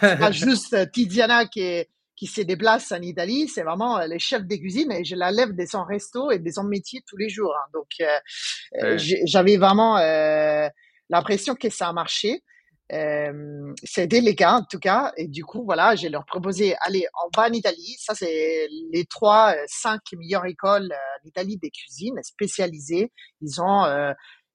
c'est 0.00 0.18
pas 0.18 0.32
juste 0.32 0.90
Tiziana 0.92 1.46
qui 1.46 1.84
qui 2.22 2.28
se 2.28 2.40
déplace 2.40 2.92
en 2.92 3.00
Italie, 3.00 3.48
c'est 3.48 3.64
vraiment 3.64 3.98
euh, 3.98 4.06
les 4.06 4.20
chefs 4.20 4.44
des 4.44 4.60
cuisines 4.60 4.92
et 4.92 5.02
je 5.02 5.16
la 5.16 5.32
lève 5.32 5.56
de 5.56 5.66
son 5.66 5.82
resto 5.82 6.30
et 6.30 6.38
de 6.38 6.50
son 6.52 6.62
métier 6.62 7.02
tous 7.04 7.16
les 7.16 7.28
jours. 7.28 7.52
Hein. 7.52 7.68
Donc, 7.72 7.88
euh, 8.00 8.84
euh 8.84 8.98
j'avais 9.24 9.56
vraiment 9.56 9.98
euh, 9.98 10.68
l'impression 11.10 11.56
que 11.56 11.68
ça 11.68 11.88
a 11.88 11.92
marché. 11.92 12.44
Euh, 12.92 13.72
C'était 13.82 14.20
les 14.20 14.36
cas 14.36 14.52
en 14.52 14.64
tout 14.64 14.78
cas. 14.78 15.12
Et 15.16 15.26
du 15.26 15.44
coup, 15.44 15.64
voilà, 15.64 15.96
je 15.96 16.06
leur 16.06 16.24
proposé, 16.24 16.76
allez, 16.82 17.06
on 17.24 17.28
va 17.34 17.48
en 17.48 17.52
Italie. 17.52 17.96
Ça, 17.98 18.14
c'est 18.14 18.68
les 18.92 19.04
trois, 19.06 19.56
cinq 19.66 20.02
meilleures 20.16 20.46
écoles 20.46 20.94
d'Italie 21.24 21.56
des 21.56 21.70
cuisines 21.70 22.22
spécialisées. 22.22 23.10
Ils 23.40 23.60
ont 23.60 23.84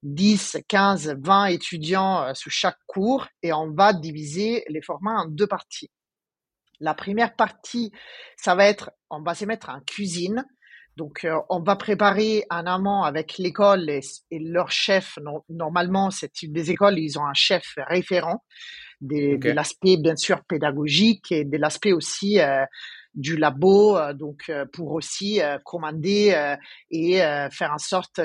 10, 0.04 0.58
15, 0.68 1.18
20 1.20 1.46
étudiants 1.48 2.34
sous 2.34 2.50
chaque 2.50 2.78
cours 2.86 3.28
et 3.42 3.54
on 3.54 3.72
va 3.72 3.94
diviser 3.94 4.64
les 4.70 4.82
formats 4.82 5.22
en 5.22 5.26
deux 5.26 5.48
parties. 5.48 5.90
La 6.80 6.94
première 6.94 7.36
partie, 7.36 7.92
ça 8.38 8.56
va 8.56 8.68
être, 8.68 8.92
on 9.10 9.22
va 9.22 9.34
se 9.34 9.46
mettre 9.46 9.70
en 9.70 9.80
cuisine. 9.82 10.46
Donc, 10.96 11.26
euh, 11.26 11.40
on 11.50 11.62
va 11.62 11.76
préparer 11.76 12.44
un 12.50 12.66
amont 12.66 13.04
avec 13.04 13.38
l'école 13.38 13.90
et, 13.90 14.02
leur 14.32 14.72
chef. 14.72 15.18
normalement, 15.50 16.12
ce 16.12 16.26
type 16.26 16.52
des 16.54 16.72
écoles, 16.72 16.98
ils 16.98 17.20
ont 17.20 17.26
un 17.26 17.36
chef 17.36 17.76
référent 17.88 18.44
de 19.02 19.38
l'aspect, 19.52 19.98
bien 19.98 20.16
sûr, 20.16 20.44
pédagogique 20.46 21.32
et 21.32 21.46
de 21.46 21.58
l'aspect 21.58 21.94
aussi 21.94 22.40
euh, 22.40 22.66
du 23.14 23.38
labo, 23.38 23.96
euh, 23.96 24.14
donc 24.14 24.52
pour 24.74 24.94
aussi 24.94 25.40
commander 25.64 26.56
et 26.90 27.18
faire 27.52 27.74
en 27.74 27.78
sorte 27.78 28.20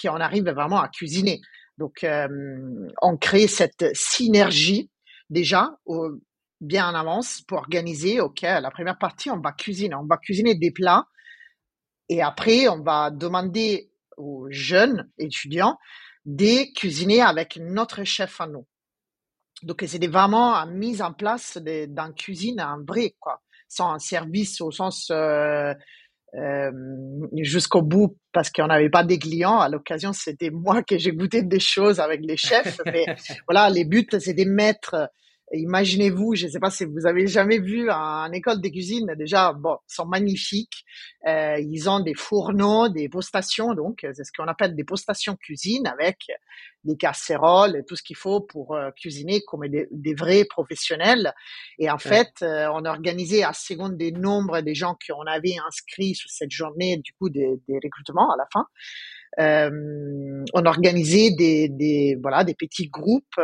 qu'on 0.00 0.20
arrive 0.20 0.48
vraiment 0.50 0.80
à 0.80 0.88
cuisiner. 0.88 1.40
Donc, 1.78 2.06
on 3.02 3.16
crée 3.16 3.46
cette 3.46 3.94
synergie 3.94 4.90
déjà 5.30 5.76
bien 6.60 6.88
en 6.88 6.94
avance 6.94 7.42
pour 7.42 7.58
organiser, 7.58 8.20
OK, 8.20 8.42
la 8.42 8.70
première 8.70 8.98
partie, 8.98 9.30
on 9.30 9.40
va 9.40 9.52
cuisiner. 9.52 9.94
On 9.94 10.06
va 10.06 10.16
cuisiner 10.16 10.54
des 10.54 10.70
plats 10.70 11.06
et 12.08 12.22
après, 12.22 12.68
on 12.68 12.82
va 12.82 13.10
demander 13.10 13.90
aux 14.16 14.46
jeunes 14.50 15.10
étudiants 15.18 15.78
de 16.24 16.72
cuisiner 16.74 17.20
avec 17.20 17.56
notre 17.56 18.04
chef 18.04 18.40
à 18.40 18.46
nous. 18.46 18.66
Donc, 19.62 19.84
c'est 19.86 20.06
vraiment 20.06 20.54
une 20.54 20.76
mise 20.76 21.02
en 21.02 21.12
place 21.12 21.56
d'un 21.58 22.12
cuisine 22.12 22.60
en 22.60 22.82
vrai, 22.84 23.16
quoi, 23.18 23.42
sans 23.68 23.92
un 23.92 23.98
service 23.98 24.60
au 24.60 24.70
sens 24.70 25.08
euh, 25.10 25.74
euh, 26.36 26.70
jusqu'au 27.42 27.82
bout 27.82 28.16
parce 28.32 28.50
qu'on 28.50 28.66
n'avait 28.66 28.90
pas 28.90 29.04
des 29.04 29.18
clients. 29.18 29.58
À 29.58 29.68
l'occasion, 29.68 30.12
c'était 30.12 30.50
moi 30.50 30.82
que 30.82 30.98
j'ai 30.98 31.12
goûté 31.12 31.42
des 31.42 31.60
choses 31.60 32.00
avec 32.00 32.20
les 32.22 32.36
chefs. 32.36 32.78
mais 32.86 33.06
voilà, 33.48 33.70
les 33.70 33.84
buts, 33.84 34.06
c'est 34.18 34.34
de 34.34 34.44
mettre 34.44 35.08
Imaginez-vous, 35.52 36.34
je 36.34 36.46
ne 36.46 36.50
sais 36.50 36.58
pas 36.58 36.70
si 36.70 36.84
vous 36.84 37.06
avez 37.06 37.26
jamais 37.28 37.58
vu 37.58 37.88
un 37.90 38.32
école 38.32 38.60
de 38.60 38.68
cuisine. 38.68 39.14
Déjà, 39.16 39.52
bon, 39.52 39.76
ils 39.88 39.94
sont 39.94 40.06
magnifiques. 40.06 40.84
Euh, 41.26 41.58
ils 41.60 41.88
ont 41.88 42.00
des 42.00 42.14
fourneaux, 42.14 42.88
des 42.88 43.08
postations, 43.08 43.74
donc 43.74 44.00
c'est 44.12 44.24
ce 44.24 44.32
qu'on 44.36 44.48
appelle 44.48 44.74
des 44.74 44.84
postations 44.84 45.36
cuisine 45.36 45.86
avec 45.86 46.26
des 46.86 46.96
casseroles 46.96 47.76
et 47.76 47.84
tout 47.84 47.96
ce 47.96 48.02
qu'il 48.02 48.16
faut 48.16 48.40
pour 48.40 48.74
euh, 48.74 48.90
cuisiner 48.92 49.42
comme 49.42 49.66
des, 49.68 50.14
vrais 50.14 50.44
professionnels. 50.44 51.32
Et 51.78 51.90
en 51.90 51.98
fait, 51.98 52.30
euh, 52.42 52.68
on 52.72 52.84
a 52.84 52.90
organisé 52.90 53.44
à 53.44 53.52
seconde 53.52 53.96
des 53.96 54.12
nombres 54.12 54.60
des 54.60 54.74
gens 54.74 54.96
qu'on 55.06 55.26
avait 55.26 55.56
inscrits 55.66 56.14
sur 56.14 56.30
cette 56.30 56.52
journée, 56.52 56.96
du 56.98 57.12
coup, 57.12 57.28
des, 57.28 57.60
des 57.68 57.78
recrutements 57.82 58.32
à 58.32 58.36
la 58.36 58.46
fin. 58.52 58.66
Euh, 59.38 60.44
on 60.54 60.64
a 60.64 60.68
organisé 60.68 61.30
des, 61.32 61.68
des 61.68 62.16
voilà 62.22 62.42
des 62.42 62.54
petits 62.54 62.88
groupes 62.88 63.38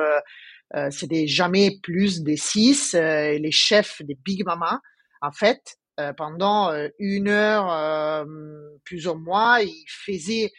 euh, 0.75 0.91
c'était 0.91 1.27
jamais 1.27 1.79
plus 1.83 2.23
de 2.23 2.35
six. 2.35 2.95
Euh, 2.95 3.39
les 3.39 3.51
chefs 3.51 4.03
des 4.03 4.17
Big 4.25 4.45
Mama, 4.45 4.81
en 5.21 5.33
fait, 5.33 5.77
euh, 6.01 6.13
pendant 6.13 6.73
une 6.99 7.29
heure 7.29 8.27
plus 8.85 9.07
ou 9.07 9.15
moins, 9.15 9.61
ils 9.61 9.87
faisaient 9.89 10.51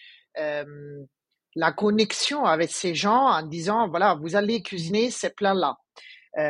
la 1.56 1.72
connexion 1.72 2.46
avec 2.46 2.72
ces 2.72 2.96
gens 2.96 3.28
en 3.28 3.44
disant 3.44 3.88
voilà, 3.90 4.16
vous 4.16 4.36
allez 4.36 4.62
cuisiner 4.62 5.12
ces 5.12 5.30
plats-là. 5.30 5.78
Euh, 6.38 6.42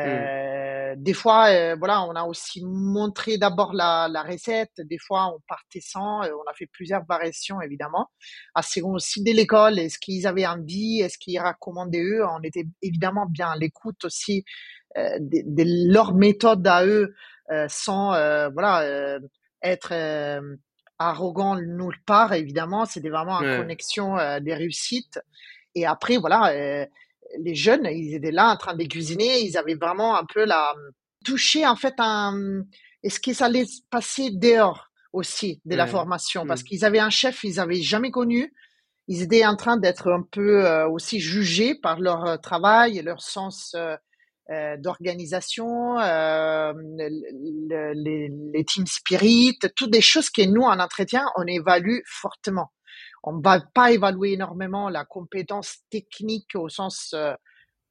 Des 0.96 1.14
fois, 1.14 1.48
euh, 1.48 1.76
voilà, 1.78 2.02
on 2.04 2.14
a 2.14 2.24
aussi 2.24 2.62
montré 2.64 3.38
d'abord 3.38 3.72
la, 3.72 4.08
la, 4.10 4.22
recette. 4.22 4.72
Des 4.78 4.98
fois, 4.98 5.34
on 5.34 5.40
partait 5.48 5.80
sans. 5.80 6.22
Euh, 6.22 6.30
on 6.32 6.50
a 6.50 6.54
fait 6.54 6.66
plusieurs 6.66 7.04
variations, 7.06 7.60
évidemment. 7.60 8.08
À 8.54 8.62
second 8.62 8.94
aussi 8.94 9.22
de 9.22 9.32
l'école, 9.32 9.78
est-ce 9.78 9.98
qu'ils 9.98 10.26
avaient 10.26 10.46
envie, 10.46 11.00
est-ce 11.00 11.18
qu'ils 11.18 11.40
recommandaient 11.40 12.02
eux. 12.02 12.24
On 12.26 12.42
était 12.42 12.66
évidemment 12.82 13.26
bien 13.26 13.50
à 13.50 13.56
l'écoute 13.56 14.04
aussi 14.04 14.44
euh, 14.96 15.18
de, 15.20 15.42
de, 15.44 15.92
leur 15.92 16.14
méthode 16.14 16.66
à 16.66 16.84
eux, 16.86 17.14
sans 17.68 18.10
voilà 18.52 19.18
être 19.62 19.92
arrogant 20.98 21.56
nulle 21.56 22.00
part. 22.06 22.32
Évidemment, 22.32 22.84
c'était 22.86 23.10
vraiment 23.10 23.36
en 23.36 23.58
connexion 23.58 24.16
des 24.40 24.54
réussites. 24.54 25.20
Et 25.74 25.86
après, 25.86 26.16
voilà 26.16 26.86
les 27.38 27.54
jeunes, 27.54 27.86
ils 27.90 28.14
étaient 28.14 28.30
là 28.30 28.52
en 28.52 28.56
train 28.56 28.74
de 28.74 28.84
cuisiner, 28.84 29.40
ils 29.40 29.56
avaient 29.56 29.74
vraiment 29.74 30.16
un 30.16 30.24
peu 30.24 30.44
la 30.44 30.72
touché 31.24 31.66
en 31.66 31.76
fait 31.76 31.94
un 31.98 32.62
est-ce 33.02 33.20
que 33.20 33.32
ça 33.32 33.46
allait 33.46 33.66
passer 33.90 34.30
dehors 34.30 34.90
aussi 35.12 35.60
de 35.64 35.76
la 35.76 35.86
formation? 35.86 36.46
Parce 36.46 36.62
qu'ils 36.62 36.84
avaient 36.84 36.98
un 36.98 37.10
chef 37.10 37.44
ils 37.44 37.60
avaient 37.60 37.82
jamais 37.82 38.10
connu, 38.10 38.52
ils 39.08 39.22
étaient 39.22 39.44
en 39.44 39.56
train 39.56 39.76
d'être 39.76 40.10
un 40.10 40.22
peu 40.22 40.66
euh, 40.66 40.88
aussi 40.88 41.20
jugés 41.20 41.74
par 41.74 42.00
leur 42.00 42.24
euh, 42.24 42.36
travail 42.36 42.98
et 42.98 43.02
leur 43.02 43.20
sens 43.20 43.74
euh, 43.74 43.96
d'organisation, 44.78 45.96
les, 46.98 48.30
les 48.52 48.64
team 48.64 48.86
spirit, 48.86 49.58
toutes 49.74 49.90
des 49.90 50.02
choses 50.02 50.28
que 50.28 50.42
nous 50.42 50.62
en 50.62 50.78
entretien 50.80 51.24
on 51.36 51.46
évalue 51.46 52.00
fortement 52.04 52.70
on 53.24 53.40
va 53.40 53.60
pas 53.60 53.90
évaluer 53.90 54.34
énormément 54.34 54.88
la 54.90 55.04
compétence 55.04 55.78
technique 55.90 56.54
au 56.54 56.68
sens 56.68 57.14
euh, 57.14 57.32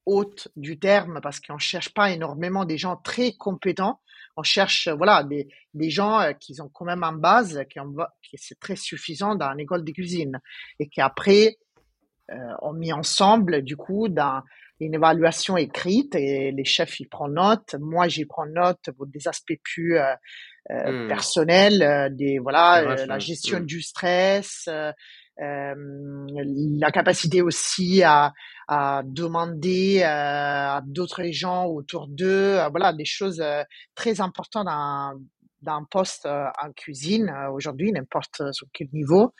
haute 0.05 0.47
du 0.55 0.79
terme 0.79 1.19
parce 1.21 1.39
qu'on 1.39 1.57
cherche 1.57 1.93
pas 1.93 2.11
énormément 2.11 2.65
des 2.65 2.77
gens 2.77 2.97
très 2.97 3.33
compétents. 3.33 3.99
On 4.37 4.43
cherche 4.43 4.87
voilà 4.87 5.23
des, 5.23 5.47
des 5.73 5.89
gens 5.89 6.19
euh, 6.19 6.33
qui 6.33 6.59
ont 6.61 6.69
quand 6.69 6.85
même 6.85 7.03
en 7.03 7.13
base, 7.13 7.63
qui, 7.69 7.79
ont, 7.79 7.95
qui 8.21 8.37
c'est 8.37 8.59
très 8.59 8.75
suffisant 8.75 9.35
dans 9.35 9.51
une 9.53 9.61
école 9.61 9.83
de 9.83 9.91
cuisine 9.91 10.39
et 10.79 10.87
qui 10.87 11.01
après 11.01 11.57
euh, 12.31 12.35
ont 12.61 12.73
mis 12.73 12.93
ensemble 12.93 13.63
du 13.63 13.75
coup 13.75 14.09
dans 14.09 14.43
une 14.79 14.93
évaluation 14.93 15.57
écrite 15.57 16.15
et 16.15 16.51
les 16.51 16.65
chefs 16.65 16.99
y 16.99 17.05
prennent 17.05 17.33
note. 17.33 17.75
Moi 17.79 18.07
j'y 18.07 18.25
prends 18.25 18.45
note 18.45 18.91
pour 18.95 19.07
des 19.07 19.27
aspects 19.27 19.59
plus 19.63 19.97
euh, 19.97 20.13
euh, 20.71 21.05
mmh. 21.05 21.07
personnels, 21.07 22.15
des 22.15 22.37
voilà 22.37 22.95
la 23.05 23.19
gestion 23.19 23.59
mmh. 23.59 23.65
du 23.65 23.81
stress. 23.81 24.69
La 25.37 26.91
capacité 26.91 27.41
aussi 27.41 28.03
à, 28.03 28.33
à 28.67 29.01
demander 29.05 29.99
euh, 30.01 30.05
à 30.05 30.81
d'autres 30.85 31.25
gens 31.31 31.65
autour 31.65 32.07
d'eux, 32.07 32.59
euh, 32.59 32.69
voilà, 32.69 32.93
des 32.93 33.05
choses 33.05 33.41
euh, 33.41 33.63
très 33.95 34.21
importantes 34.21 34.65
d'un 34.65 35.13
d'un 35.61 35.85
poste 35.89 36.25
en 36.25 36.73
cuisine 36.75 37.33
aujourd'hui, 37.53 37.93
n'importe 37.93 38.51
sur 38.51 38.67
quel 38.73 38.89
niveau. 38.91 39.33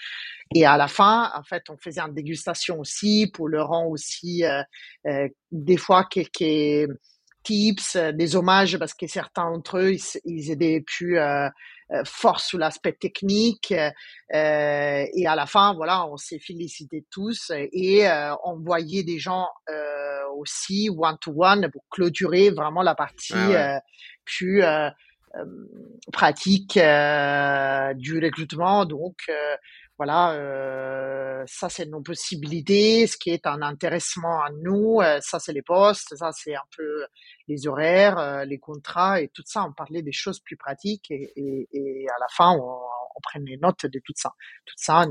Et 0.55 0.65
à 0.65 0.77
la 0.77 0.87
fin, 0.87 1.29
en 1.35 1.43
fait, 1.43 1.63
on 1.69 1.75
faisait 1.75 1.99
une 1.99 2.13
dégustation 2.13 2.79
aussi 2.79 3.29
pour 3.33 3.49
leur 3.49 3.67
rendre 3.67 3.89
aussi 3.89 4.41
des 5.51 5.75
fois 5.75 6.05
quelques 6.05 6.89
tips, 7.43 7.97
des 8.13 8.35
hommages 8.35 8.77
parce 8.77 8.93
que 8.93 9.05
certains 9.05 9.51
d'entre 9.51 9.79
eux, 9.79 9.93
ils, 9.93 10.21
ils 10.25 10.51
étaient 10.51 10.81
plus 10.81 11.19
euh, 11.19 11.49
fort 12.05 12.39
sous 12.39 12.57
l'aspect 12.57 12.93
technique. 12.93 13.71
Euh, 13.73 15.05
et 15.13 15.27
à 15.27 15.35
la 15.35 15.45
fin, 15.45 15.73
voilà, 15.73 16.07
on 16.07 16.17
s'est 16.17 16.39
félicité 16.39 17.05
tous 17.11 17.51
et 17.55 18.07
euh, 18.07 18.33
on 18.43 18.57
voyait 18.59 19.03
des 19.03 19.19
gens 19.19 19.47
aussi 20.35 20.89
one-to-one 20.89 21.69
pour 21.71 21.83
clôturer 21.89 22.49
vraiment 22.49 22.81
la 22.81 22.95
partie 22.95 23.33
ah 23.35 23.81
plus 24.25 24.63
pratique 26.11 26.73
du 26.73 28.19
recrutement. 28.19 28.85
Donc, 28.85 29.17
voilà, 29.97 30.33
euh, 30.33 31.43
ça 31.45 31.69
c'est 31.69 31.85
nos 31.85 32.01
possibilités, 32.01 33.05
ce 33.05 33.15
qui 33.15 33.29
est 33.29 33.45
un 33.45 33.61
intéressement 33.61 34.41
à 34.43 34.49
nous, 34.63 34.99
euh, 35.01 35.19
ça 35.21 35.39
c'est 35.39 35.53
les 35.53 35.61
postes, 35.61 36.15
ça 36.15 36.31
c'est 36.31 36.55
un 36.55 36.65
peu 36.75 37.05
les 37.47 37.67
horaires, 37.67 38.17
euh, 38.17 38.43
les 38.43 38.57
contrats 38.57 39.21
et 39.21 39.27
tout 39.27 39.43
ça. 39.45 39.63
On 39.63 39.71
parlait 39.71 40.01
des 40.01 40.11
choses 40.11 40.39
plus 40.39 40.57
pratiques 40.57 41.11
et, 41.11 42.07
à 42.09 42.19
la 42.19 42.27
fin 42.35 42.51
on, 42.53 42.63
on, 42.63 43.19
prenait 43.21 43.57
note 43.61 43.85
de 43.85 43.99
tout 44.03 44.13
ça. 44.15 44.33
Ça. 44.75 45.05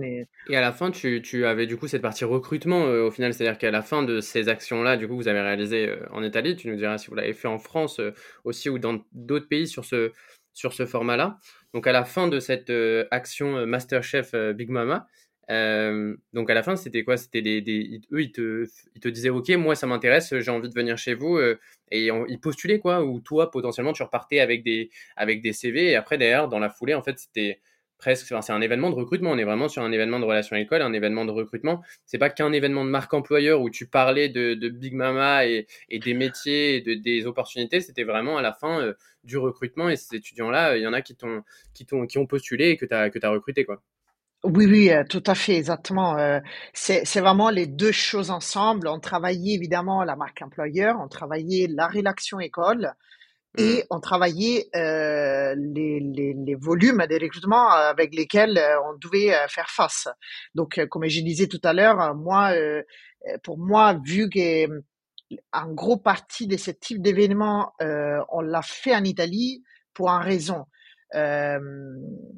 Et 0.49 0.57
à 0.57 0.61
la 0.61 0.73
fin, 0.73 0.91
tu, 0.91 1.23
tu 1.23 1.47
avais 1.47 1.67
du 1.67 1.77
coup 1.77 1.87
cette 1.87 2.03
partie 2.03 2.25
recrutement 2.25 2.83
au 2.83 3.11
final, 3.13 3.33
c'est-à-dire 3.33 3.59
qu'à 3.59 3.71
la 3.71 3.83
fin 3.83 4.03
de 4.03 4.21
ces 4.21 4.49
actions-là, 4.49 4.97
du 4.97 5.07
coup 5.07 5.15
vous 5.15 5.29
avez 5.29 5.41
réalisé 5.41 5.95
en 6.11 6.25
Italie, 6.25 6.57
tu 6.57 6.69
nous 6.69 6.77
diras 6.77 6.99
si 6.99 7.09
vous 7.09 7.15
l'avez 7.15 7.35
fait 7.35 7.49
en 7.49 7.59
France 7.59 8.01
aussi 8.45 8.69
ou 8.69 8.79
dans 8.81 8.99
d'autres 9.13 9.49
pays 9.49 9.69
sur 9.69 9.85
ce 9.85 10.13
sur 10.55 10.73
ce 10.73 10.87
format-là. 10.87 11.39
Donc 11.75 11.87
à 11.87 11.93
la 11.93 12.05
fin 12.05 12.29
de 12.29 12.41
cette 12.41 12.71
euh, 12.71 13.07
action 13.11 13.57
euh, 13.57 13.67
Masterchef 13.67 14.35
euh, 14.35 14.53
Big 14.53 14.71
Mama, 14.71 15.07
donc 15.49 16.49
à 16.49 16.55
la 16.55 16.63
fin, 16.63 16.77
c'était 16.77 17.05
quoi? 17.05 17.19
C'était 17.19 17.43
des, 17.43 18.01
eux, 18.11 18.23
ils 18.23 18.33
te, 18.33 18.65
ils 18.95 19.01
te 19.03 19.09
disaient 19.09 19.29
OK, 19.29 19.51
moi 19.51 19.75
ça 19.75 19.87
m'intéresse, 19.87 20.35
j'ai 20.39 20.51
envie 20.51 20.71
de 20.71 20.75
venir 20.75 20.97
chez 20.97 21.13
vous, 21.13 21.39
et 21.91 22.09
ils 22.29 22.41
postulaient 22.41 22.79
quoi? 22.79 23.05
Ou 23.05 23.21
toi 23.21 23.51
potentiellement 23.51 23.93
tu 23.93 24.03
repartais 24.03 24.41
avec 24.41 24.63
des 24.63 24.89
avec 25.15 25.43
des 25.43 25.53
CV 25.53 25.91
et 25.91 25.97
après 25.97 26.17
derrière 26.17 26.49
dans 26.49 26.59
la 26.59 26.71
foulée 26.71 26.95
en 26.95 27.03
fait 27.03 27.19
c'était 27.19 27.61
presque, 28.03 28.27
c'est 28.27 28.53
un 28.53 28.61
événement 28.61 28.91
de 28.91 28.97
recrutement. 28.97 29.31
On 29.31 29.39
est 29.39 29.45
vraiment 29.45 29.69
sur 29.69 29.85
un 29.85 29.93
événement 29.93 30.19
de 30.19 30.25
relation 30.25 30.57
école, 30.57 30.83
un 30.83 30.93
événement 30.93 31.25
de 31.25 31.31
recrutement. 31.31 31.83
C'est 32.05 32.19
pas 32.19 32.31
qu'un 32.31 32.53
événement 32.53 32.85
de 32.85 32.91
marque 32.91 33.15
employeur 33.15 33.61
où 33.63 33.71
tu 33.71 33.87
parlais 33.87 34.29
de, 34.29 34.69
Big 34.69 34.93
Mama 34.93 35.47
et, 35.47 35.67
des 35.89 36.13
métiers 36.13 36.77
et 36.77 36.81
de, 36.81 36.95
des 36.95 37.27
opportunités. 37.27 37.81
C'était 37.81 38.03
vraiment 38.03 38.37
à 38.39 38.43
la 38.43 38.53
fin 38.53 38.81
euh, 38.81 38.95
du 39.23 39.39
recrutement. 39.39 39.89
Et 39.89 39.95
ces 39.95 40.17
étudiants-là, 40.17 40.77
il 40.77 40.83
y 40.83 40.87
en 40.89 40.93
a 40.93 41.01
qui 41.01 41.15
t'ont, 41.15 41.45
qui 41.75 41.87
t'ont, 41.87 42.07
qui 42.07 42.19
ont 42.19 42.27
postulé 42.27 42.71
et 42.71 42.77
que 42.77 42.87
tu 42.87 42.95
as, 42.95 43.09
que 43.09 43.25
recruté, 43.25 43.65
quoi. 43.65 43.81
Oui, 44.43 44.67
oui, 44.67 44.91
euh, 44.91 45.05
tout 45.09 45.23
à 45.29 45.37
fait, 45.37 45.55
exactement. 45.55 46.19
Euh, 46.19 46.41
c'est, 46.73 47.05
c'est 47.05 47.21
vraiment 47.21 47.51
les 47.51 47.69
deux 47.69 47.93
choses 47.93 48.33
ensemble. 48.33 48.89
On 48.89 48.99
travaillait 48.99 49.55
évidemment 49.55 50.03
la 50.03 50.17
marque 50.17 50.43
employeur, 50.43 50.97
on 51.01 51.07
travaillait 51.07 51.69
la 51.69 51.87
rédaction 51.87 52.41
école, 52.41 52.95
et 53.59 53.79
mmh. 53.79 53.87
on 53.91 54.01
travaillait 54.01 54.69
euh, 54.75 55.55
les, 55.57 56.01
les, 56.01 56.35
les, 56.35 56.55
volumes 56.55 57.05
des 57.07 57.19
recrutements 57.19 57.71
avec 57.71 58.15
lesquels 58.15 58.57
euh, 58.57 58.81
on 58.87 58.97
devait 58.97 59.35
euh, 59.35 59.47
faire 59.49 59.69
face. 59.69 60.09
Donc, 60.55 60.79
euh, 60.79 60.87
comme 60.87 61.07
je 61.07 61.21
disais 61.21 61.49
tout 61.49 61.61
à 61.63 61.73
l'heure, 61.73 62.15
moi, 62.15 62.53
pour 63.43 63.59
moi, 63.59 63.99
vu 64.05 64.31
que 64.31 64.67
en 65.53 65.73
gros 65.73 65.97
partie 65.97 66.47
de 66.47 66.57
ce 66.57 66.71
type 66.71 67.03
d'événement, 67.03 67.73
on 67.81 68.41
l'a 68.41 68.63
fait 68.63 68.95
en 68.95 69.05
Italie 69.05 69.63
pour 69.95 70.09
une 70.09 70.23
raison 70.23 70.67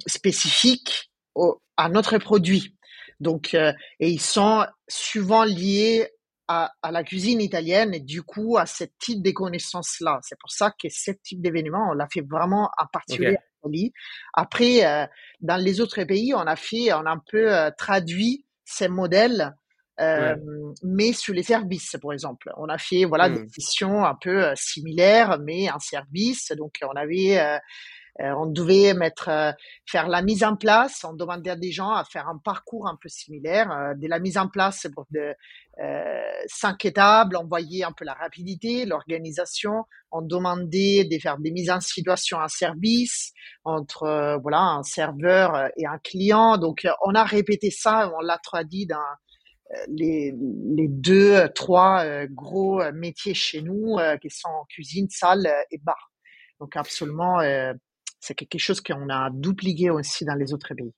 spécifique 0.07 1.11
au, 1.35 1.61
à 1.77 1.88
notre 1.88 2.18
produit. 2.18 2.77
Donc, 3.20 3.55
et 3.55 3.74
ils 4.00 4.20
sont 4.20 4.66
souvent 4.88 5.44
liés 5.44 6.09
à, 6.48 6.72
à, 6.83 6.90
la 6.90 7.02
cuisine 7.02 7.40
italienne 7.40 7.94
et 7.94 8.00
du 8.00 8.22
coup 8.22 8.59
à 8.59 8.66
ce 8.66 8.85
type 8.98 9.22
de 9.22 9.30
connaissances-là. 9.30 10.20
C'est 10.22 10.38
pour 10.38 10.50
ça 10.50 10.70
que 10.70 10.88
ce 10.90 11.11
type 11.11 11.40
d'événement, 11.40 11.90
on 11.90 11.94
l'a 11.94 12.09
fait 12.12 12.20
vraiment 12.20 12.70
en 12.78 12.87
particulier 12.92 13.37
en 13.62 13.70
Italie. 13.70 13.92
Après, 14.33 14.85
euh, 14.85 15.07
dans 15.40 15.57
les 15.57 15.80
autres 15.80 16.02
pays, 16.04 16.35
on 16.35 16.40
a 16.40 16.57
fait, 16.57 16.92
on 16.92 17.07
a 17.07 17.11
un 17.11 17.22
peu 17.30 17.54
euh, 17.54 17.70
traduit 17.76 18.44
ces 18.64 18.88
modèles, 18.88 19.54
euh, 20.00 20.37
mais 20.83 21.12
sur 21.12 21.35
les 21.35 21.42
services, 21.42 21.96
par 22.02 22.12
exemple. 22.12 22.50
On 22.57 22.68
a 22.68 22.78
fait 22.78 23.04
voilà 23.04 23.28
des 23.28 23.40
mmh. 23.40 23.48
sessions 23.48 24.04
un 24.04 24.16
peu 24.20 24.52
similaires, 24.57 25.38
mais 25.40 25.70
en 25.70 25.78
service. 25.78 26.50
Donc, 26.52 26.74
on 26.83 26.96
avait 26.96 27.61
on 28.20 28.46
devait 28.46 28.94
mettre, 28.94 29.29
euh, 29.29 29.53
faire 29.87 30.09
la 30.09 30.22
mise 30.22 30.44
en 30.44 30.57
place. 30.57 31.05
On 31.05 31.14
demandait 31.14 31.50
à 31.50 31.57
des 31.57 31.72
gens 31.72 31.90
à 31.90 32.05
faire 32.05 32.29
un 32.29 32.38
parcours 32.38 32.87
un 32.87 32.96
peu 33.00 33.09
similaire. 33.09 33.70
Euh, 33.72 33.94
de 33.94 34.07
la 34.09 34.20
mise 34.20 34.38
en 34.38 34.48
place 34.48 34.87
pour 34.94 35.07
de 35.11 35.35
cinq 36.46 36.85
étapes. 36.85 37.31
On 37.37 37.46
voyait 37.46 37.83
un 37.83 37.90
peu 37.90 38.05
la 38.05 38.14
rapidité, 38.14 38.87
l'organisation. 38.87 39.85
On 40.12 40.22
demandait 40.22 41.05
de 41.05 41.18
faire 41.18 41.38
des 41.38 41.50
mises 41.50 41.70
en 41.70 41.81
situation 41.81 42.38
en 42.38 42.46
service 42.46 43.33
entre 43.64 44.38
voilà 44.40 44.61
un 44.61 44.85
serveur 44.85 45.68
et 45.77 45.85
un 45.85 45.98
client. 45.98 46.59
Donc 46.59 46.87
on 47.05 47.16
a 47.16 47.24
répété 47.24 47.72
ça, 47.72 48.12
on 48.16 48.20
l'a 48.20 48.38
traduit 48.38 48.87
dans 48.87 48.98
les, 49.88 50.33
les, 50.77 50.87
deux, 50.87 51.48
trois 51.57 52.05
gros 52.27 52.81
métiers 52.92 53.35
chez 53.35 53.61
nous 53.61 53.96
qui 54.22 54.31
sont 54.31 54.64
cuisine, 54.68 55.09
salle 55.11 55.50
et 55.72 55.79
bar. 55.79 56.12
Donc 56.61 56.77
absolument, 56.77 57.40
c'est 58.24 58.34
quelque 58.34 58.58
chose 58.58 58.80
qu'on 58.80 59.08
a 59.10 59.30
dupliqué 59.30 59.90
aussi 59.90 60.24
dans 60.24 60.34
les 60.34 60.52
autres 60.54 60.74
pays. 60.74 60.92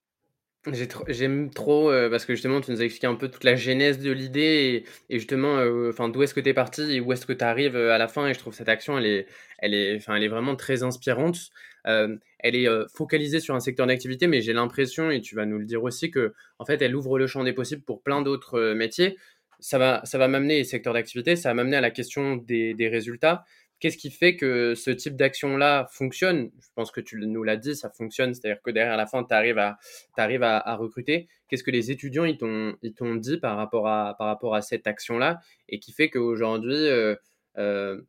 J'aime 1.09 1.51
trop 1.51 1.93
euh, 1.93 2.11
parce 2.11 2.25
que 2.25 2.35
justement 2.35 2.61
tu 2.61 2.73
nous 2.73 2.81
as 2.81 2.85
expliqué 2.85 3.07
un 3.07 3.15
peu 3.15 3.29
toute 3.29 3.45
la 3.45 3.55
genèse 3.55 4.01
de 4.01 4.11
l'idée 4.11 4.85
et, 5.09 5.19
justement 5.19 5.59
euh, 5.59 5.91
enfin 5.91 6.09
d'où 6.09 6.25
est-ce 6.25 6.35
que 6.35 6.41
tu 6.41 6.49
es 6.49 6.55
parti 6.55 6.83
et 6.83 7.01
où 7.01 7.13
est-ce 7.13 7.25
que 7.25 7.33
tu 7.33 7.45
arrives 7.45 7.77
euh, 7.77 7.93
à 7.93 7.99
la 7.99 8.09
fin 8.09 8.27
et 8.27 8.35
je 8.35 8.41
trouve 8.41 8.53
cette 8.53 8.69
action 8.69 8.99
elle 8.99 9.07
est 9.07 9.27
elle 9.59 9.75
est 9.75 10.01
elle 10.09 10.23
est 10.25 10.29
vraiment 10.29 10.57
très 10.57 10.83
inspirante. 10.83 11.51
Elle 11.85 12.57
est 12.57 12.69
focalisée 12.93 13.39
sur 13.39 13.55
un 13.55 13.61
secteur 13.61 13.87
d'activité 13.87 14.27
mais 14.27 14.41
j'ai 14.41 14.53
l'impression 14.53 15.11
et 15.13 15.21
tu 15.21 15.37
vas 15.37 15.47
nous 15.47 15.59
le 15.59 15.67
dire 15.67 15.85
aussi 15.85 16.11
que 16.11 16.35
en 16.59 16.65
fait 16.65 16.83
elle 16.83 16.97
ouvre 16.97 17.17
le 17.17 17.29
champ 17.29 17.45
des 17.45 17.53
possibles 17.53 17.83
pour 17.83 18.03
plein 18.03 18.23
d'autres 18.23 18.73
métiers. 18.73 19.17
Ça 19.61 19.79
va 19.79 20.01
ça 20.05 20.19
va 20.19 20.27
m'amener 20.27 20.65
secteur 20.65 20.95
d'activité 20.95 21.37
ça 21.37 21.51
va 21.51 21.55
m'amener 21.55 21.77
à 21.77 21.81
la 21.81 21.93
question 21.93 22.37
des 22.37 22.89
résultats 22.91 23.45
Qu'est-ce 23.79 23.99
qui 23.99 24.11
fait 24.11 24.37
que 24.37 24.75
ce 24.75 24.91
type 24.91 25.17
d'action-là 25.17 25.87
fonctionne? 25.93 26.51
Je 26.61 26.69
pense 26.75 26.91
que 26.91 27.01
tu 27.01 27.19
nous 27.19 27.43
l'as 27.43 27.57
dit, 27.57 27.77
ça 27.77 27.91
fonctionne. 27.91 28.33
C'est-à-dire 28.35 28.63
que 28.63 28.71
derrière 28.71 28.97
la 28.97 29.07
fin, 29.07 29.23
tu 29.23 29.35
arrives, 29.35 29.59
à, 29.59 30.77
recruter. 30.77 31.29
Qu'est-ce 31.49 31.63
que 31.63 31.71
les 31.71 31.91
étudiants 31.91 32.25
ils 32.25 32.39
t'ont 32.39 33.15
dit 33.17 33.39
par 33.39 33.57
rapport 33.57 33.89
à, 33.89 34.15
par 34.19 34.29
rapport 34.29 34.55
à 34.55 34.63
cette 34.63 34.87
action-là 34.87 35.41
et 35.69 35.79
qui 35.79 35.93
fait 35.93 36.09
qu'aujourd'hui, 36.09 36.75
euh, 36.75 37.15
euh, 37.59 38.01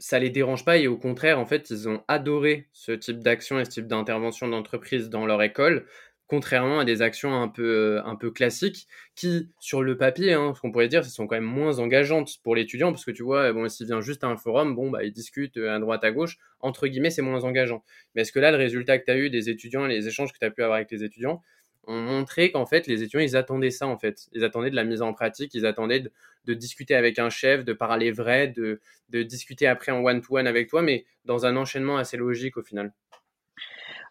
ça 0.00 0.18
les 0.18 0.30
dérange 0.30 0.64
pas 0.64 0.78
et 0.78 0.88
au 0.88 0.96
contraire, 0.96 1.38
en 1.38 1.46
fait, 1.46 1.70
ils 1.70 1.88
ont 1.88 2.02
adoré 2.08 2.68
ce 2.72 2.92
type 2.92 3.20
d'action 3.20 3.60
et 3.60 3.64
ce 3.66 3.70
type 3.70 3.86
d'intervention 3.86 4.48
d'entreprise 4.48 5.10
dans 5.10 5.26
leur 5.26 5.42
école 5.42 5.86
contrairement 6.30 6.78
à 6.78 6.84
des 6.84 7.02
actions 7.02 7.34
un 7.42 7.48
peu, 7.48 7.98
euh, 7.98 8.04
un 8.04 8.14
peu 8.14 8.30
classiques 8.30 8.86
qui, 9.16 9.50
sur 9.58 9.82
le 9.82 9.96
papier, 9.96 10.32
hein, 10.32 10.52
ce 10.54 10.60
qu'on 10.60 10.70
pourrait 10.70 10.86
dire, 10.86 11.04
sont 11.04 11.26
quand 11.26 11.34
même 11.34 11.42
moins 11.42 11.80
engageantes 11.80 12.38
pour 12.44 12.54
l'étudiant 12.54 12.92
parce 12.92 13.04
que 13.04 13.10
tu 13.10 13.24
vois, 13.24 13.52
bon, 13.52 13.68
s'il 13.68 13.86
vient 13.86 14.00
juste 14.00 14.22
à 14.22 14.28
un 14.28 14.36
forum, 14.36 14.76
bon, 14.76 14.90
bah, 14.90 15.02
il 15.02 15.12
discute 15.12 15.56
euh, 15.56 15.74
à 15.74 15.80
droite, 15.80 16.04
à 16.04 16.12
gauche, 16.12 16.38
entre 16.60 16.86
guillemets, 16.86 17.10
c'est 17.10 17.20
moins 17.20 17.42
engageant. 17.42 17.82
Mais 18.14 18.22
est-ce 18.22 18.30
que 18.30 18.38
là, 18.38 18.52
le 18.52 18.58
résultat 18.58 19.00
que 19.00 19.06
tu 19.06 19.10
as 19.10 19.16
eu 19.16 19.28
des 19.28 19.50
étudiants, 19.50 19.86
les 19.86 20.06
échanges 20.06 20.32
que 20.32 20.38
tu 20.38 20.44
as 20.44 20.52
pu 20.52 20.62
avoir 20.62 20.76
avec 20.76 20.92
les 20.92 21.02
étudiants, 21.02 21.42
ont 21.88 22.00
montré 22.00 22.52
qu'en 22.52 22.66
fait, 22.66 22.86
les 22.86 23.02
étudiants, 23.02 23.20
ils 23.20 23.36
attendaient 23.36 23.72
ça, 23.72 23.88
en 23.88 23.98
fait. 23.98 24.28
Ils 24.32 24.44
attendaient 24.44 24.70
de 24.70 24.76
la 24.76 24.84
mise 24.84 25.02
en 25.02 25.12
pratique, 25.12 25.52
ils 25.54 25.66
attendaient 25.66 26.04
de, 26.44 26.54
discuter 26.54 26.94
avec 26.94 27.18
un 27.18 27.30
chef, 27.30 27.64
de 27.64 27.72
parler 27.72 28.12
vrai, 28.12 28.46
de, 28.46 28.80
discuter 29.24 29.66
après 29.66 29.90
en 29.90 30.04
one-to-one 30.04 30.44
-one 30.44 30.48
avec 30.48 30.68
toi, 30.68 30.82
mais 30.82 31.06
dans 31.24 31.44
un 31.44 31.56
enchaînement 31.56 31.96
assez 31.96 32.16
logique 32.16 32.56
au 32.56 32.62
final. 32.62 32.92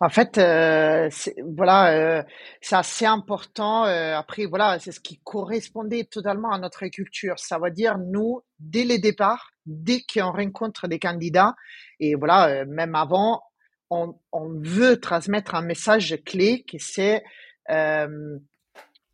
En 0.01 0.07
fait, 0.09 0.37
euh, 0.37 1.09
voilà, 1.57 1.91
euh, 1.93 2.23
c'est 2.61 2.77
assez 2.77 3.05
important. 3.05 3.85
Euh, 3.85 4.15
après, 4.15 4.45
voilà, 4.45 4.79
c'est 4.79 4.93
ce 4.93 5.01
qui 5.01 5.19
correspondait 5.25 6.05
totalement 6.05 6.51
à 6.51 6.57
notre 6.57 6.87
culture. 6.87 7.37
Ça 7.37 7.59
veut 7.59 7.71
dire 7.71 7.97
nous, 7.97 8.41
dès 8.59 8.85
le 8.85 8.97
départ, 8.97 9.51
dès 9.65 10.01
qu'on 10.01 10.31
rencontre 10.31 10.87
des 10.87 10.99
candidats, 10.99 11.53
et 11.99 12.15
voilà, 12.15 12.63
même 12.65 12.95
avant, 12.95 13.41
on, 13.89 14.15
veut 14.61 14.99
transmettre 15.01 15.55
un 15.55 15.63
message 15.63 16.17
clé 16.25 16.63
qui 16.63 16.79
c'est 16.79 17.23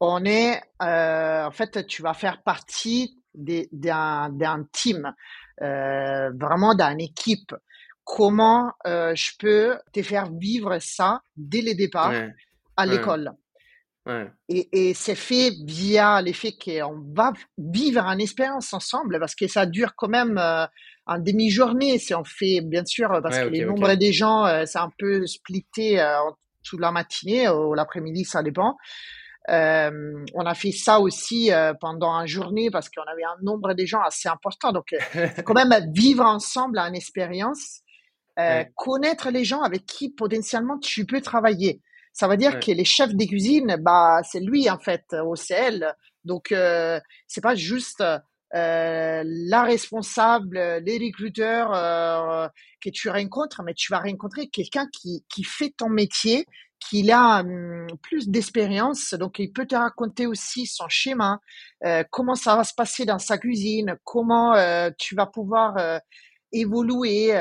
on 0.01 0.25
est, 0.25 0.61
en 0.79 1.51
fait, 1.51 1.87
tu 1.87 2.01
vas 2.03 2.13
faire 2.13 2.43
partie 2.43 3.17
d'un 3.33 4.65
team, 4.71 5.13
vraiment 5.59 6.75
d'une 6.75 7.01
équipe 7.01 7.55
comment 8.05 8.71
euh, 8.87 9.13
je 9.15 9.31
peux 9.37 9.77
te 9.91 10.01
faire 10.01 10.31
vivre 10.31 10.77
ça 10.79 11.21
dès 11.35 11.61
le 11.61 11.73
départ 11.73 12.13
à 12.77 12.85
l'école. 12.85 13.31
Et, 14.49 14.69
et 14.71 14.93
c'est 14.93 15.15
fait 15.15 15.51
via 15.65 16.21
l'effet 16.21 16.53
qu'on 16.63 17.01
va 17.15 17.33
vivre 17.57 18.03
une 18.05 18.21
expérience 18.21 18.71
ensemble 18.71 19.19
parce 19.19 19.33
que 19.33 19.47
ça 19.47 19.65
dure 19.65 19.95
quand 19.95 20.09
même 20.09 20.37
euh, 20.37 20.67
en 21.07 21.17
demi-journée. 21.17 21.97
Si 21.97 22.13
on 22.13 22.23
fait, 22.23 22.61
bien 22.61 22.85
sûr, 22.85 23.09
parce 23.23 23.39
que 23.39 23.47
les 23.47 23.65
nombres 23.65 23.95
des 23.95 24.13
gens, 24.13 24.45
euh, 24.45 24.63
c'est 24.65 24.77
un 24.77 24.91
peu 24.97 25.25
splitté 25.25 25.99
euh, 25.99 26.19
toute 26.63 26.79
la 26.79 26.91
matinée 26.91 27.49
ou 27.49 27.73
l'après-midi, 27.73 28.25
ça 28.25 28.43
dépend. 28.43 28.77
Euh, 29.49 30.23
on 30.33 30.45
a 30.45 30.55
fait 30.55 30.71
ça 30.71 30.99
aussi 30.99 31.51
pendant 31.79 32.13
une 32.19 32.27
journée 32.27 32.69
parce 32.71 32.89
qu'on 32.89 33.03
avait 33.03 33.23
un 33.23 33.37
nombre 33.43 33.73
de 33.73 33.85
gens 33.85 34.01
assez 34.01 34.27
important. 34.27 34.71
Donc, 34.71 34.95
quand 35.43 35.53
même 35.53 35.73
vivre 35.93 36.23
ensemble 36.23 36.79
une 36.79 36.95
expérience 36.95 37.81
euh, 38.39 38.63
connaître 38.75 39.29
les 39.29 39.45
gens 39.45 39.61
avec 39.61 39.85
qui 39.85 40.09
potentiellement 40.09 40.77
tu 40.79 41.05
peux 41.05 41.21
travailler. 41.21 41.81
Ça 42.13 42.27
veut 42.27 42.37
dire 42.37 42.59
que 42.59 42.71
les 42.71 42.85
chefs 42.85 43.13
des 43.13 43.27
cuisines, 43.27 43.77
bah 43.79 44.21
c'est 44.23 44.39
lui 44.39 44.69
en 44.69 44.79
fait 44.79 45.13
au 45.13 45.35
CL. 45.35 45.93
Donc 46.23 46.51
euh, 46.51 46.99
c'est 47.27 47.41
pas 47.41 47.55
juste 47.55 48.01
euh, 48.55 49.23
la 49.25 49.63
responsable, 49.63 50.57
les 50.85 50.97
recruteurs 50.97 51.73
euh, 51.73 52.47
que 52.79 52.89
tu 52.89 53.09
rencontres, 53.09 53.63
mais 53.63 53.73
tu 53.73 53.91
vas 53.91 53.99
rencontrer 53.99 54.47
quelqu'un 54.47 54.87
qui, 54.93 55.25
qui 55.27 55.43
fait 55.43 55.73
ton 55.75 55.89
métier, 55.89 56.45
qui 56.79 57.11
a 57.11 57.41
hum, 57.41 57.87
plus 58.01 58.29
d'expérience, 58.29 59.13
donc 59.15 59.39
il 59.39 59.51
peut 59.51 59.65
te 59.65 59.75
raconter 59.75 60.25
aussi 60.25 60.67
son 60.67 60.87
schéma, 60.87 61.41
euh, 61.83 62.03
comment 62.11 62.35
ça 62.35 62.55
va 62.55 62.63
se 62.63 62.73
passer 62.73 63.03
dans 63.03 63.19
sa 63.19 63.37
cuisine, 63.37 63.97
comment 64.05 64.55
tu 64.97 65.15
vas 65.15 65.25
pouvoir 65.25 65.99
évoluer. 66.53 67.33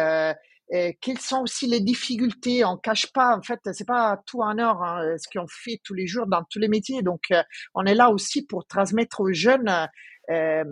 Euh, 0.73 0.93
quelles 1.01 1.19
sont 1.19 1.43
aussi 1.43 1.67
les 1.67 1.81
difficultés 1.81 2.65
On 2.65 2.77
cache 2.79 3.13
pas, 3.13 3.37
en 3.37 3.43
fait, 3.43 3.61
c'est 3.73 3.87
pas 3.87 4.23
tout 4.27 4.41
en 4.41 4.59
or 4.59 4.83
hein, 4.83 5.17
ce 5.19 5.29
qu'on 5.29 5.47
fait 5.47 5.81
tous 5.85 5.95
les 5.95 6.07
jours 6.07 6.27
dans 6.27 6.43
tous 6.51 6.59
les 6.59 6.69
métiers. 6.69 7.03
Donc, 7.03 7.25
euh, 7.33 7.43
on 7.75 7.85
est 7.85 7.95
là 7.95 8.11
aussi 8.11 8.47
pour 8.47 8.67
transmettre 8.67 9.21
aux 9.21 9.33
jeunes. 9.33 9.89
Euh, 10.31 10.65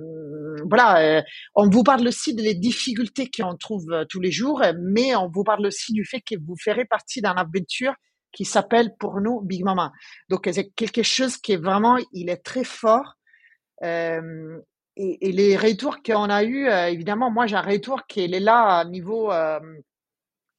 voilà, 0.69 1.19
euh, 1.19 1.23
on 1.55 1.69
vous 1.69 1.83
parle 1.83 2.09
aussi 2.09 2.35
des 2.35 2.55
difficultés 2.55 3.31
qu'on 3.31 3.57
trouve 3.57 4.07
tous 4.09 4.21
les 4.21 4.31
jours, 4.33 4.63
mais 4.81 5.15
on 5.15 5.29
vous 5.29 5.45
parle 5.45 5.67
aussi 5.67 5.93
du 5.93 6.05
fait 6.05 6.21
que 6.21 6.37
vous 6.43 6.57
ferez 6.57 6.87
partie 6.87 7.21
d'une 7.21 7.37
aventure 7.37 7.95
qui 8.33 8.47
s'appelle 8.47 8.97
pour 8.99 9.21
nous 9.21 9.43
Big 9.43 9.63
Mama. 9.63 9.93
Donc, 10.31 10.49
c'est 10.51 10.71
quelque 10.71 11.03
chose 11.03 11.37
qui 11.37 11.53
est 11.53 11.63
vraiment, 11.63 11.99
il 12.13 12.31
est 12.31 12.43
très 12.43 12.65
fort. 12.65 13.17
Euh, 13.83 14.59
et, 14.97 15.29
et, 15.29 15.33
les 15.33 15.57
retours 15.57 16.03
qu'on 16.03 16.29
a 16.29 16.43
eu, 16.45 16.69
euh, 16.69 16.89
évidemment, 16.89 17.31
moi 17.31 17.47
j'ai 17.47 17.57
un 17.57 17.63
retour 17.63 18.07
qui 18.07 18.21
est 18.21 18.41
là 18.41 18.79
à 18.79 18.85
niveau 18.85 19.33
euh, 19.33 19.61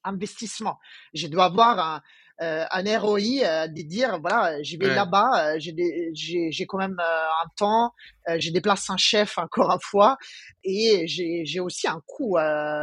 investissement. 0.04 0.80
Je 1.14 1.28
dois 1.28 1.46
avoir 1.46 1.80
un, 1.80 2.02
euh, 2.42 2.66
un 2.72 3.00
ROI 3.00 3.68
de 3.68 3.82
dire 3.84 4.20
voilà, 4.20 4.62
je 4.64 4.78
vais 4.78 4.94
là-bas, 4.94 5.60
j'ai 5.60 6.66
quand 6.68 6.80
même 6.80 7.00
un 7.00 7.48
temps, 7.56 7.94
je 8.28 8.50
déplace 8.50 8.90
un 8.90 8.98
chef 8.98 9.38
encore 9.38 9.72
une 9.72 9.80
fois, 9.82 10.18
et 10.64 11.06
j'ai 11.08 11.60
aussi 11.60 11.88
un 11.88 12.02
coût 12.08 12.38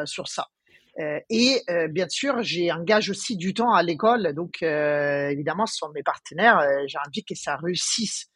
sur 0.04 0.28
ça. 0.28 0.46
et 1.28 1.62
bien 1.90 2.08
sûr, 2.08 2.42
j'ai 2.42 2.70
engage 2.70 3.10
aussi 3.10 3.36
du 3.36 3.52
temps 3.52 3.74
à 3.74 3.82
l'école, 3.82 4.34
donc 4.34 4.62
évidemment, 4.62 5.66
ce 5.66 5.76
sont 5.76 5.90
mes 5.90 6.04
partenaires, 6.04 6.64
j'ai 6.86 6.98
envie 7.04 7.24
que 7.24 7.34
ça 7.34 7.56
réussisse. 7.56 8.28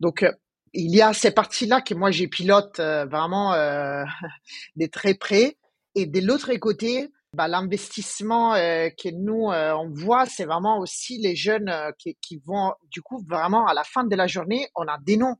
Donc 0.00 0.24
il 0.74 0.94
y 0.94 1.02
a 1.02 1.12
ces 1.12 1.30
parties-là 1.30 1.80
que 1.80 1.94
moi 1.94 2.10
j'ai 2.10 2.28
pilote 2.28 2.80
euh, 2.80 3.04
vraiment 3.06 3.52
euh, 3.52 4.04
de 4.76 4.86
très 4.86 5.14
près. 5.14 5.58
Et 5.94 6.06
de 6.06 6.20
l'autre 6.20 6.54
côté, 6.54 7.10
bah, 7.34 7.48
l'investissement 7.48 8.54
euh, 8.54 8.88
que 8.90 9.10
nous 9.10 9.50
euh, 9.50 9.72
on 9.74 9.90
voit, 9.90 10.26
c'est 10.26 10.44
vraiment 10.44 10.78
aussi 10.78 11.18
les 11.18 11.36
jeunes 11.36 11.72
qui, 11.98 12.16
qui, 12.20 12.42
vont 12.46 12.72
du 12.90 13.02
coup 13.02 13.22
vraiment 13.28 13.66
à 13.66 13.74
la 13.74 13.84
fin 13.84 14.04
de 14.04 14.16
la 14.16 14.26
journée, 14.26 14.68
on 14.74 14.86
a 14.86 14.98
des 14.98 15.16
noms. 15.16 15.36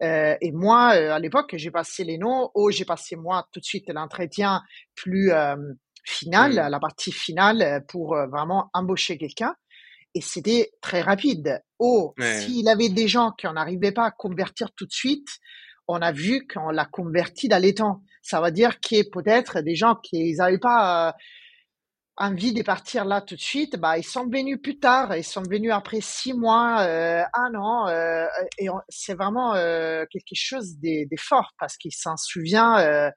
et 0.00 0.52
moi, 0.52 0.88
à 0.88 1.18
l'époque, 1.20 1.54
j'ai 1.56 1.70
passé 1.70 2.02
les 2.02 2.18
noms, 2.18 2.50
ou 2.56 2.70
j'ai 2.72 2.84
passé 2.84 3.14
moi 3.14 3.46
tout 3.52 3.60
de 3.60 3.64
suite 3.64 3.88
l'entretien 3.88 4.62
plus 4.96 5.30
final, 6.04 6.54
la 6.54 6.80
partie 6.80 7.12
finale 7.12 7.84
pour 7.86 8.16
vraiment 8.28 8.70
embaucher 8.74 9.16
quelqu'un 9.16 9.54
et 10.14 10.20
c'était 10.20 10.70
très 10.80 11.00
rapide. 11.00 11.62
Oh, 11.78 12.14
s'il 12.20 12.68
avait 12.68 12.88
des 12.88 13.08
gens 13.08 13.32
qui 13.32 13.46
n'arrivaient 13.46 13.92
pas 13.92 14.06
à 14.06 14.10
convertir 14.10 14.70
tout 14.76 14.86
de 14.86 14.92
suite, 14.92 15.28
on 15.88 16.00
a 16.00 16.12
vu 16.12 16.46
qu'on 16.46 16.70
l'a 16.70 16.86
converti 16.86 17.48
dans 17.48 17.60
les 17.60 17.74
temps. 17.74 18.02
Ça 18.22 18.40
veut 18.40 18.52
dire 18.52 18.80
qu'il 18.80 18.98
y 18.98 19.00
a 19.00 19.04
peut-être 19.12 19.60
des 19.60 19.74
gens 19.74 19.96
qui 19.96 20.34
n'avaient 20.34 20.58
pas 20.58 21.08
euh, 21.08 21.12
envie 22.16 22.52
de 22.52 22.62
partir 22.62 23.04
là 23.04 23.20
tout 23.20 23.34
de 23.34 23.40
suite, 23.40 23.76
bah 23.76 23.98
ils 23.98 24.04
sont 24.04 24.28
venus 24.28 24.58
plus 24.62 24.78
tard, 24.78 25.16
ils 25.16 25.24
sont 25.24 25.42
venus 25.42 25.72
après 25.72 26.00
six 26.00 26.32
mois, 26.32 26.82
euh, 26.82 27.22
un 27.34 27.54
an, 27.56 27.88
euh, 27.88 28.26
et 28.58 28.68
c'est 28.88 29.14
vraiment 29.14 29.54
quelque 29.54 30.34
chose 30.34 30.78
de, 30.78 31.06
fort 31.18 31.52
parce 31.58 31.76
qu'il 31.76 31.92
s'en 31.92 32.16
souvient. 32.16 32.78
Euh, 32.78 33.10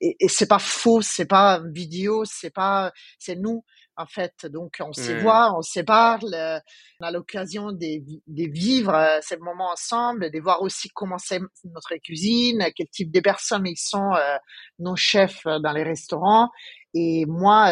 et, 0.00 0.16
et 0.18 0.28
c'est 0.28 0.48
pas 0.48 0.58
faux, 0.58 1.02
c'est 1.02 1.26
pas 1.26 1.60
vidéo, 1.72 2.24
c'est 2.24 2.50
pas, 2.50 2.90
c'est 3.18 3.36
nous 3.36 3.64
en 4.00 4.06
fait. 4.06 4.46
Donc, 4.46 4.76
on 4.80 4.92
se 4.92 5.12
voit, 5.12 5.56
on 5.56 5.62
se 5.62 5.80
parle, 5.80 6.32
euh, 6.34 6.58
on 7.00 7.06
a 7.06 7.10
l'occasion 7.10 7.72
de, 7.72 8.02
vivre 8.50 8.94
euh, 8.94 9.18
ces 9.22 9.36
moments 9.36 9.70
ensemble, 9.72 10.30
de 10.30 10.40
voir 10.40 10.62
aussi 10.62 10.88
comment 10.88 11.18
c'est 11.18 11.40
notre 11.64 11.96
cuisine, 11.96 12.64
quel 12.74 12.88
type 12.88 13.10
de 13.10 13.20
personnes 13.20 13.66
ils 13.66 13.76
sont, 13.76 14.12
euh, 14.14 14.36
nos 14.78 14.96
chefs 14.96 15.44
dans 15.44 15.72
les 15.72 15.82
restaurants. 15.82 16.48
Et 16.94 17.24
moi, 17.26 17.70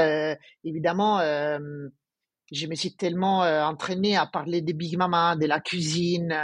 évidemment, 0.63 1.19
je 2.53 2.67
me 2.69 2.75
suis 2.77 2.95
tellement 2.95 3.41
entraînée 3.41 4.17
à 4.17 4.27
parler 4.27 4.63
des 4.63 4.75
Big 4.75 4.97
Mama, 4.97 5.35
de 5.35 5.47
la 5.47 5.59
cuisine. 5.59 6.37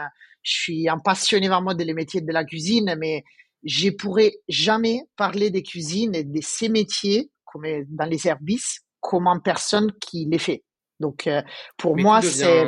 Je 0.43 0.53
suis 0.53 0.89
un 0.89 0.99
passionné 0.99 1.49
vraiment 1.49 1.75
des 1.75 1.95
métiers 1.95 2.21
de 2.21 2.33
la 2.33 2.45
cuisine, 2.45 2.97
mais 2.99 3.23
je 3.63 3.91
pourrais 3.91 4.33
jamais 4.49 5.03
parler 5.17 5.51
des 5.51 5.63
cuisines 5.63 6.17
et 6.17 6.25
de 6.25 6.41
ces 6.43 6.69
métiers 6.69 7.31
comme 7.45 7.65
dans 7.89 8.07
les 8.07 8.19
services 8.19 8.84
comme 9.05 9.29
personne 9.43 9.93
qui 10.01 10.27
les 10.31 10.39
fait. 10.39 10.65
Donc, 10.99 11.27
euh, 11.27 11.43
pour 11.77 11.97
moi, 11.97 12.23
c'est 12.23 12.65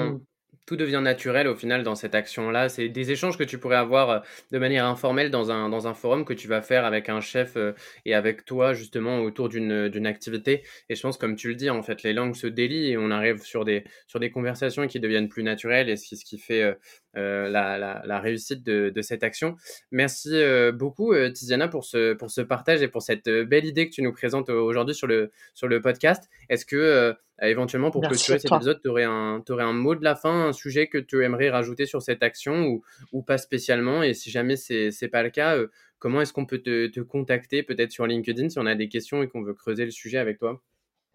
tout 0.66 0.76
devient 0.76 1.00
naturel 1.02 1.46
au 1.46 1.54
final 1.54 1.84
dans 1.84 1.94
cette 1.94 2.14
action-là. 2.14 2.68
C'est 2.68 2.88
des 2.88 3.12
échanges 3.12 3.38
que 3.38 3.44
tu 3.44 3.56
pourrais 3.56 3.76
avoir 3.76 4.10
euh, 4.10 4.18
de 4.50 4.58
manière 4.58 4.84
informelle 4.84 5.30
dans 5.30 5.52
un, 5.52 5.68
dans 5.68 5.86
un 5.86 5.94
forum 5.94 6.24
que 6.24 6.34
tu 6.34 6.48
vas 6.48 6.60
faire 6.60 6.84
avec 6.84 7.08
un 7.08 7.20
chef 7.20 7.56
euh, 7.56 7.72
et 8.04 8.14
avec 8.14 8.44
toi 8.44 8.74
justement 8.74 9.20
autour 9.20 9.48
d'une 9.48 10.06
activité. 10.06 10.64
Et 10.88 10.96
je 10.96 11.02
pense, 11.02 11.16
comme 11.18 11.36
tu 11.36 11.48
le 11.48 11.54
dis, 11.54 11.70
en 11.70 11.82
fait, 11.82 12.02
les 12.02 12.12
langues 12.12 12.34
se 12.34 12.48
délient 12.48 12.90
et 12.90 12.98
on 12.98 13.12
arrive 13.12 13.42
sur 13.42 13.64
des, 13.64 13.84
sur 14.08 14.18
des 14.18 14.30
conversations 14.30 14.88
qui 14.88 14.98
deviennent 14.98 15.28
plus 15.28 15.44
naturelles 15.44 15.88
et 15.88 15.96
ce 15.96 16.24
qui 16.24 16.38
fait 16.38 16.76
euh, 17.16 17.48
la, 17.48 17.78
la, 17.78 18.02
la, 18.04 18.20
réussite 18.20 18.62
de, 18.62 18.90
de, 18.90 19.02
cette 19.02 19.22
action. 19.22 19.56
Merci 19.90 20.30
euh, 20.34 20.70
beaucoup 20.70 21.12
euh, 21.12 21.30
Tiziana 21.30 21.66
pour 21.68 21.84
ce, 21.84 22.12
pour 22.12 22.30
ce 22.30 22.42
partage 22.42 22.82
et 22.82 22.88
pour 22.88 23.02
cette 23.02 23.28
belle 23.28 23.64
idée 23.64 23.88
que 23.88 23.94
tu 23.94 24.02
nous 24.02 24.12
présentes 24.12 24.50
aujourd'hui 24.50 24.94
sur 24.94 25.06
le, 25.06 25.30
sur 25.54 25.66
le 25.66 25.80
podcast. 25.80 26.28
Est-ce 26.48 26.66
que 26.66 27.14
éventuellement 27.42 27.90
pour 27.90 28.02
clôturer 28.02 28.38
cet 28.38 28.52
épisode, 28.52 28.80
tu 28.82 28.88
aurais, 28.88 29.04
un, 29.04 29.42
aurais 29.48 29.64
un 29.64 29.72
mot 29.72 29.94
de 29.94 30.04
la 30.04 30.14
fin, 30.14 30.48
un 30.48 30.52
sujet 30.52 30.88
que 30.88 30.98
tu 30.98 31.24
aimerais 31.24 31.50
rajouter 31.50 31.86
sur 31.86 32.02
cette 32.02 32.22
action 32.22 32.66
ou, 32.66 32.82
ou 33.12 33.22
pas 33.22 33.38
spécialement? 33.38 34.02
Et 34.02 34.14
si 34.14 34.30
jamais 34.30 34.56
c'est 34.56 34.90
n'est 35.00 35.08
pas 35.08 35.22
le 35.22 35.30
cas, 35.30 35.56
comment 35.98 36.20
est-ce 36.20 36.32
qu'on 36.32 36.46
peut 36.46 36.58
te, 36.58 36.86
te 36.88 37.00
contacter 37.00 37.62
peut-être 37.62 37.92
sur 37.92 38.06
LinkedIn 38.06 38.50
si 38.50 38.58
on 38.58 38.66
a 38.66 38.74
des 38.74 38.88
questions 38.88 39.22
et 39.22 39.28
qu'on 39.28 39.42
veut 39.42 39.54
creuser 39.54 39.84
le 39.84 39.90
sujet 39.90 40.18
avec 40.18 40.38
toi? 40.38 40.62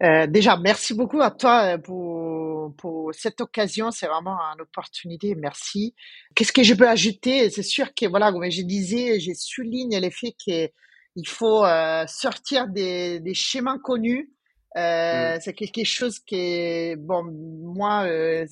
Euh, 0.02 0.26
déjà, 0.26 0.56
merci 0.56 0.94
beaucoup 0.94 1.20
à 1.20 1.30
toi 1.30 1.74
euh, 1.74 1.78
pour, 1.78 2.74
pour 2.76 3.14
cette 3.14 3.40
occasion. 3.40 3.90
C'est 3.92 4.06
vraiment 4.06 4.36
une 4.54 4.62
opportunité. 4.62 5.34
Merci. 5.36 5.94
Qu'est-ce 6.34 6.52
que 6.52 6.64
je 6.64 6.74
peux 6.74 6.88
ajouter? 6.88 7.50
C'est 7.50 7.62
sûr 7.62 7.94
que, 7.94 8.06
voilà, 8.06 8.32
comme 8.32 8.50
je 8.50 8.62
disais, 8.62 9.20
j'ai 9.20 9.34
souligné 9.34 10.00
l'effet 10.00 10.32
qu'il 10.32 11.28
faut 11.28 11.64
euh, 11.64 12.04
sortir 12.08 12.66
des, 12.66 13.20
des, 13.20 13.34
schémas 13.34 13.78
connus. 13.78 14.32
Euh, 14.76 15.36
mm. 15.36 15.40
C'est 15.40 15.52
quelque 15.52 15.84
chose 15.84 16.18
qui, 16.18 16.96
bon, 16.96 17.22
moi, 17.22 18.04
euh, 18.04 18.44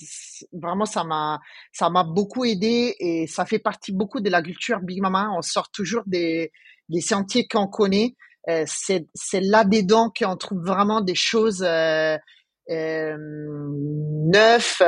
vraiment, 0.52 0.84
ça 0.84 1.02
m'a, 1.02 1.40
ça 1.72 1.90
m'a 1.90 2.04
beaucoup 2.04 2.44
aidé 2.44 2.94
et 3.00 3.26
ça 3.26 3.44
fait 3.44 3.58
partie 3.58 3.92
beaucoup 3.92 4.20
de 4.20 4.30
la 4.30 4.40
culture 4.40 4.78
Big 4.80 5.00
Mama. 5.00 5.30
On 5.36 5.42
sort 5.42 5.68
toujours 5.72 6.04
des, 6.06 6.52
des 6.88 7.00
sentiers 7.00 7.48
qu'on 7.48 7.66
connaît. 7.66 8.14
Euh, 8.50 8.64
c'est 8.66 9.40
là-dedans 9.40 10.10
qu'on 10.16 10.36
trouve 10.36 10.64
vraiment 10.64 11.00
des 11.00 11.14
choses 11.14 11.62
euh, 11.62 12.18
neufs, 14.28 14.82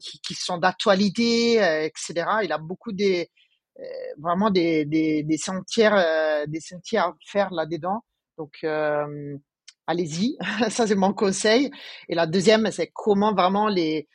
qui, 0.00 0.20
qui, 0.20 0.34
sont 0.34 0.58
d'actualité, 0.58 1.54
etc. 1.84 2.26
Il 2.42 2.52
a 2.52 2.58
beaucoup 2.58 2.92
des 2.92 3.30
vraiment 4.18 4.50
des, 4.50 4.86
des, 4.86 5.22
des 5.22 5.36
sentiers, 5.36 5.90
des 6.46 6.60
sentiers 6.60 6.98
à 6.98 7.14
faire 7.26 7.52
là-dedans. 7.52 8.02
Donc, 8.38 8.64
allez-y, 9.86 10.38
ça 10.70 10.86
c'est 10.86 10.94
mon 10.94 11.12
conseil. 11.12 11.70
Et 12.08 12.14
la 12.14 12.26
deuxième, 12.26 12.70
c'est 12.70 12.90
comment 12.94 13.34
vraiment 13.34 13.68
les 13.68 14.08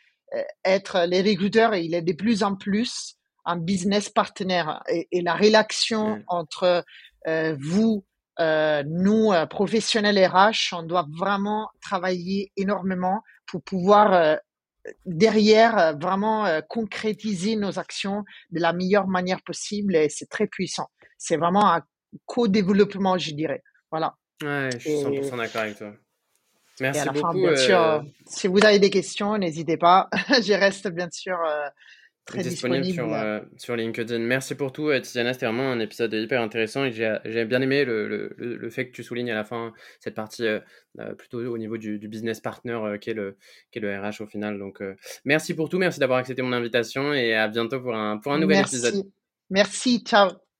être 0.63 1.05
les 1.07 1.21
recruteurs, 1.21 1.75
il 1.75 1.93
est 1.93 2.01
de 2.01 2.13
plus 2.13 2.41
en 2.41 2.55
plus 2.55 3.17
un 3.45 3.57
business 3.57 4.09
partenaire 4.09 4.81
et, 4.89 5.07
et 5.11 5.21
la 5.21 5.35
relation 5.35 6.23
entre 6.27 6.83
euh, 7.27 7.55
vous, 7.59 8.03
euh, 8.41 8.83
nous, 8.87 9.31
euh, 9.31 9.45
professionnels 9.45 10.17
RH, 10.25 10.73
on 10.73 10.83
doit 10.83 11.05
vraiment 11.17 11.69
travailler 11.81 12.51
énormément 12.57 13.21
pour 13.45 13.61
pouvoir 13.63 14.13
euh, 14.13 14.35
derrière 15.05 15.95
vraiment 15.99 16.47
concrétiser 16.67 17.55
nos 17.55 17.77
actions 17.77 18.23
de 18.49 18.59
la 18.59 18.73
meilleure 18.73 19.07
manière 19.07 19.43
possible 19.43 19.95
et 19.95 20.09
c'est 20.09 20.27
très 20.27 20.47
puissant. 20.47 20.87
C'est 21.19 21.37
vraiment 21.37 21.71
un 21.71 21.81
co-développement, 22.25 23.17
je 23.19 23.31
dirais. 23.31 23.61
Voilà. 23.91 24.15
Ouais, 24.41 24.69
je 24.73 24.79
suis 24.79 24.89
100% 24.89 25.37
d'accord 25.37 25.61
avec 25.61 25.77
toi. 25.77 25.93
Merci 26.79 27.09
beaucoup. 27.09 27.21
Fin, 27.21 27.33
bien 27.35 27.55
sûr, 27.55 28.03
si 28.25 28.47
vous 28.47 28.65
avez 28.65 28.79
des 28.79 28.89
questions, 28.89 29.37
n'hésitez 29.37 29.77
pas. 29.77 30.09
je 30.29 30.53
reste 30.53 30.87
bien 30.87 31.09
sûr 31.11 31.37
très 32.25 32.43
disponible, 32.43 32.85
sur, 32.85 33.13
euh, 33.13 33.39
sur, 33.57 33.75
LinkedIn. 33.75 34.19
Merci 34.19 34.55
pour 34.55 34.71
tout, 34.71 34.91
Tiziana. 35.01 35.33
C'était 35.33 35.45
vraiment 35.45 35.71
un 35.71 35.79
épisode 35.79 36.13
hyper 36.13 36.41
intéressant 36.41 36.85
et 36.85 36.91
j'ai 36.91 37.45
bien 37.45 37.61
aimé 37.61 37.83
le, 37.85 38.07
le, 38.07 38.35
le, 38.37 38.69
fait 38.69 38.87
que 38.87 38.91
tu 38.91 39.03
soulignes 39.03 39.31
à 39.31 39.35
la 39.35 39.43
fin 39.43 39.73
cette 39.99 40.15
partie 40.15 40.45
euh, 40.45 40.59
euh, 40.99 41.13
plutôt 41.13 41.39
au 41.39 41.57
niveau 41.57 41.77
du, 41.77 41.99
du 41.99 42.07
business 42.07 42.39
partner 42.39 42.79
qui, 42.99 43.09
est 43.09 43.13
le, 43.13 43.37
qui 43.71 43.79
est 43.79 43.81
le 43.81 43.97
RH 43.99 44.21
au 44.21 44.27
final. 44.27 44.59
Donc, 44.59 44.81
merci 45.25 45.53
pour 45.53 45.69
tout. 45.69 45.77
Merci 45.77 45.99
d'avoir 45.99 46.19
accepté 46.19 46.41
mon 46.41 46.53
invitation 46.53 47.13
et 47.13 47.33
à 47.33 47.47
bientôt 47.47 47.81
pour 47.81 47.95
un, 47.95 48.17
pour 48.17 48.33
un 48.33 48.39
nouvel 48.39 48.57
merci. 48.57 48.75
épisode. 48.75 49.05
Merci. 49.49 50.03
Ciao. 50.05 50.50